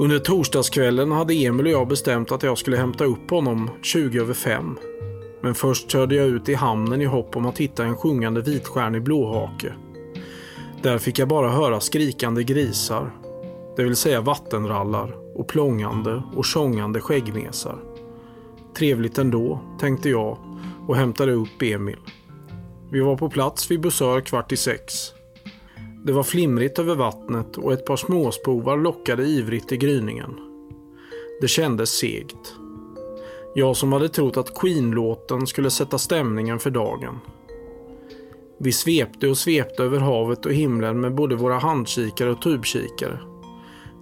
[0.00, 4.34] Under torsdagskvällen hade Emil och jag bestämt att jag skulle hämta upp honom 20 över
[4.34, 4.78] 5.
[5.40, 9.02] Men först körde jag ut i hamnen i hopp om att hitta en sjungande vitstjärnig
[9.02, 9.72] blåhake.
[10.82, 13.10] Där fick jag bara höra skrikande grisar,
[13.76, 17.78] det vill säga vattenrallar och plångande och tjongande skäggmesar.
[18.76, 20.38] Trevligt ändå, tänkte jag
[20.86, 21.98] och hämtade upp Emil.
[22.90, 25.12] Vi var på plats vid Busör kvart i sex.
[26.04, 30.34] Det var flimrigt över vattnet och ett par småspovar lockade ivrigt i gryningen.
[31.40, 32.54] Det kändes segt.
[33.54, 37.18] Jag som hade trott att Queen-låten skulle sätta stämningen för dagen.
[38.58, 43.18] Vi svepte och svepte över havet och himlen med både våra handkikare och tubkikare.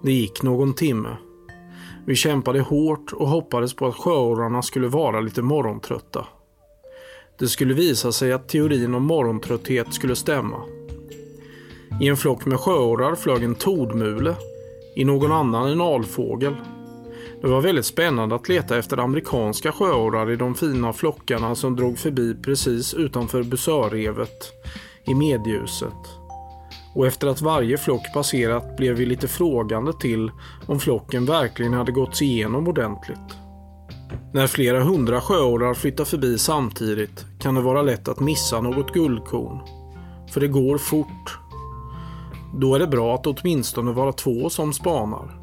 [0.03, 1.17] Det gick någon timme.
[2.05, 6.27] Vi kämpade hårt och hoppades på att sjöorrarna skulle vara lite morgontrötta.
[7.39, 10.76] Det skulle visa sig att teorin om morgontrötthet skulle stämma.
[12.01, 14.35] I en flock med sjöorrar flög en tordmule.
[14.95, 16.55] I någon annan en alfågel.
[17.41, 21.97] Det var väldigt spännande att leta efter amerikanska sjöorrar i de fina flockarna som drog
[21.97, 24.51] förbi precis utanför Busörrevet
[25.05, 25.93] i medljuset.
[26.95, 30.31] Och efter att varje flock passerat blev vi lite frågande till
[30.67, 33.37] om flocken verkligen hade gått igenom ordentligt.
[34.33, 39.59] När flera hundra sjöorrar flyttar förbi samtidigt kan det vara lätt att missa något guldkorn.
[40.33, 41.46] För det går fort
[42.55, 45.39] då är det bra att åtminstone vara två som spanar.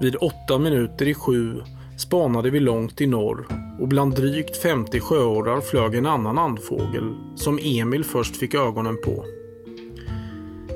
[0.00, 1.62] Vid åtta minuter i sju
[1.98, 3.46] spanade vi långt i norr
[3.80, 9.24] och bland drygt 50 sjöorrar flög en annan andfågel som Emil först fick ögonen på.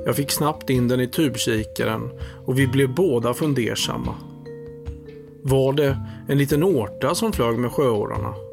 [0.07, 2.11] Jag fick snabbt in den i tubkikaren
[2.47, 4.15] och vi blev båda fundersamma.
[5.43, 8.44] Var det en liten årta som flög med sjöorrarna?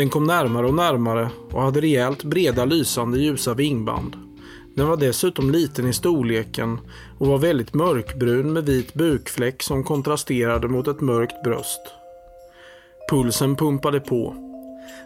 [0.00, 4.16] Den kom närmare och närmare och hade rejält breda lysande ljusa vingband.
[4.74, 6.78] Den var dessutom liten i storleken
[7.18, 11.80] och var väldigt mörkbrun med vit bukfläck som kontrasterade mot ett mörkt bröst.
[13.10, 14.34] Pulsen pumpade på.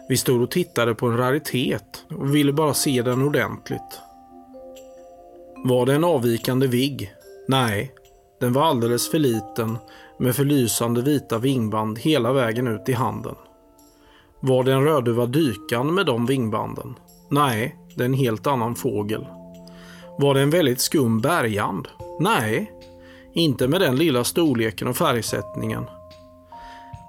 [0.09, 3.99] Vi stod och tittade på en raritet och ville bara se den ordentligt.
[5.65, 7.13] Var det en avvikande vigg?
[7.47, 7.91] Nej,
[8.39, 9.77] den var alldeles för liten
[10.19, 13.35] med förlysande vita vingband hela vägen ut i handen.
[14.47, 16.95] Var det en rödduva dykan med de vingbanden?
[17.29, 19.27] Nej, det är en helt annan fågel.
[20.17, 21.87] Var det en väldigt skum bergand?
[22.19, 22.71] Nej,
[23.33, 25.85] inte med den lilla storleken och färgsättningen.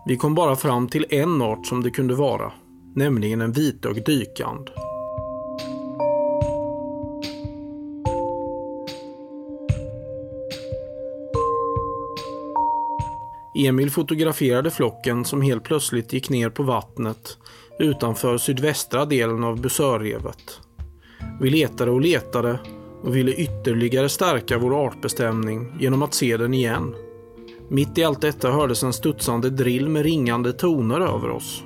[0.07, 2.53] Vi kom bara fram till en art som det kunde vara,
[2.95, 4.70] nämligen en vitögd dykand.
[13.57, 17.39] Emil fotograferade flocken som helt plötsligt gick ner på vattnet
[17.79, 20.61] utanför sydvästra delen av Busörrevet.
[21.41, 22.59] Vi letade och letade
[23.03, 26.95] och ville ytterligare stärka vår artbestämning genom att se den igen.
[27.69, 31.63] Mitt i allt detta hördes en studsande drill med ringande toner över oss.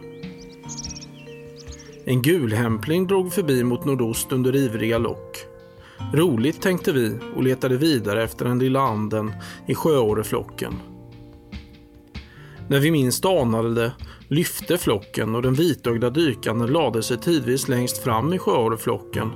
[2.04, 5.38] En gulhämpling drog förbi mot nordost under ivriga lock.
[6.14, 9.32] Roligt tänkte vi och letade vidare efter den lilla anden
[9.66, 10.74] i sjöåreflocken.
[12.70, 13.92] När vi minst anade det
[14.28, 19.30] lyfte flocken och den vitögda dykaren lade sig tidvis längst fram i sjöorreflocken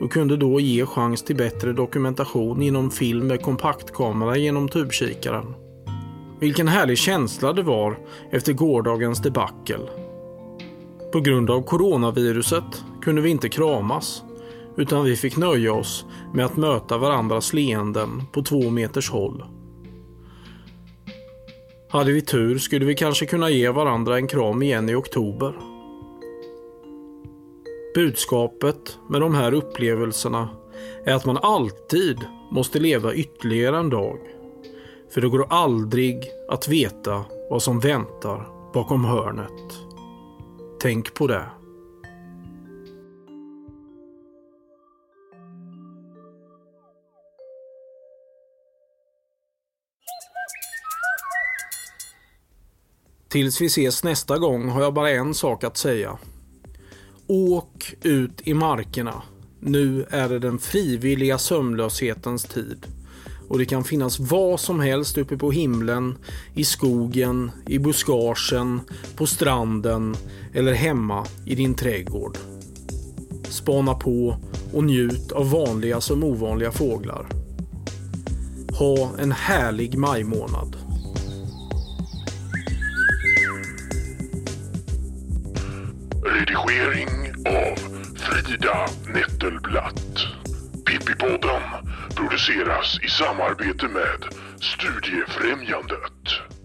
[0.00, 5.54] och kunde då ge chans till bättre dokumentation genom film med kompaktkamera genom tubkikaren.
[6.40, 7.98] Vilken härlig känsla det var
[8.30, 9.88] efter gårdagens debacle.
[11.12, 14.22] På grund av coronaviruset kunde vi inte kramas
[14.76, 19.55] utan vi fick nöja oss med att möta varandras leenden på två meters håll.
[21.88, 25.54] Hade vi tur skulle vi kanske kunna ge varandra en kram igen i oktober.
[27.94, 30.48] Budskapet med de här upplevelserna
[31.04, 32.20] är att man alltid
[32.50, 34.18] måste leva ytterligare en dag.
[35.14, 39.78] För det går aldrig att veta vad som väntar bakom hörnet.
[40.80, 41.44] Tänk på det.
[53.36, 56.18] Tills vi ses nästa gång har jag bara en sak att säga.
[57.26, 59.22] Åk ut i markerna.
[59.60, 62.86] Nu är det den frivilliga sömnlöshetens tid.
[63.48, 66.18] Och det kan finnas vad som helst uppe på himlen,
[66.54, 68.80] i skogen, i buskagen,
[69.16, 70.16] på stranden
[70.54, 72.38] eller hemma i din trädgård.
[73.48, 74.36] Spana på
[74.72, 77.26] och njut av vanliga som ovanliga fåglar.
[78.78, 80.85] Ha en härlig majmånad.
[86.46, 87.76] Redigering av
[88.18, 90.26] Frida Nettelblatt.
[90.86, 91.62] Pippipodden
[92.16, 96.55] produceras i samarbete med Studiefrämjandet.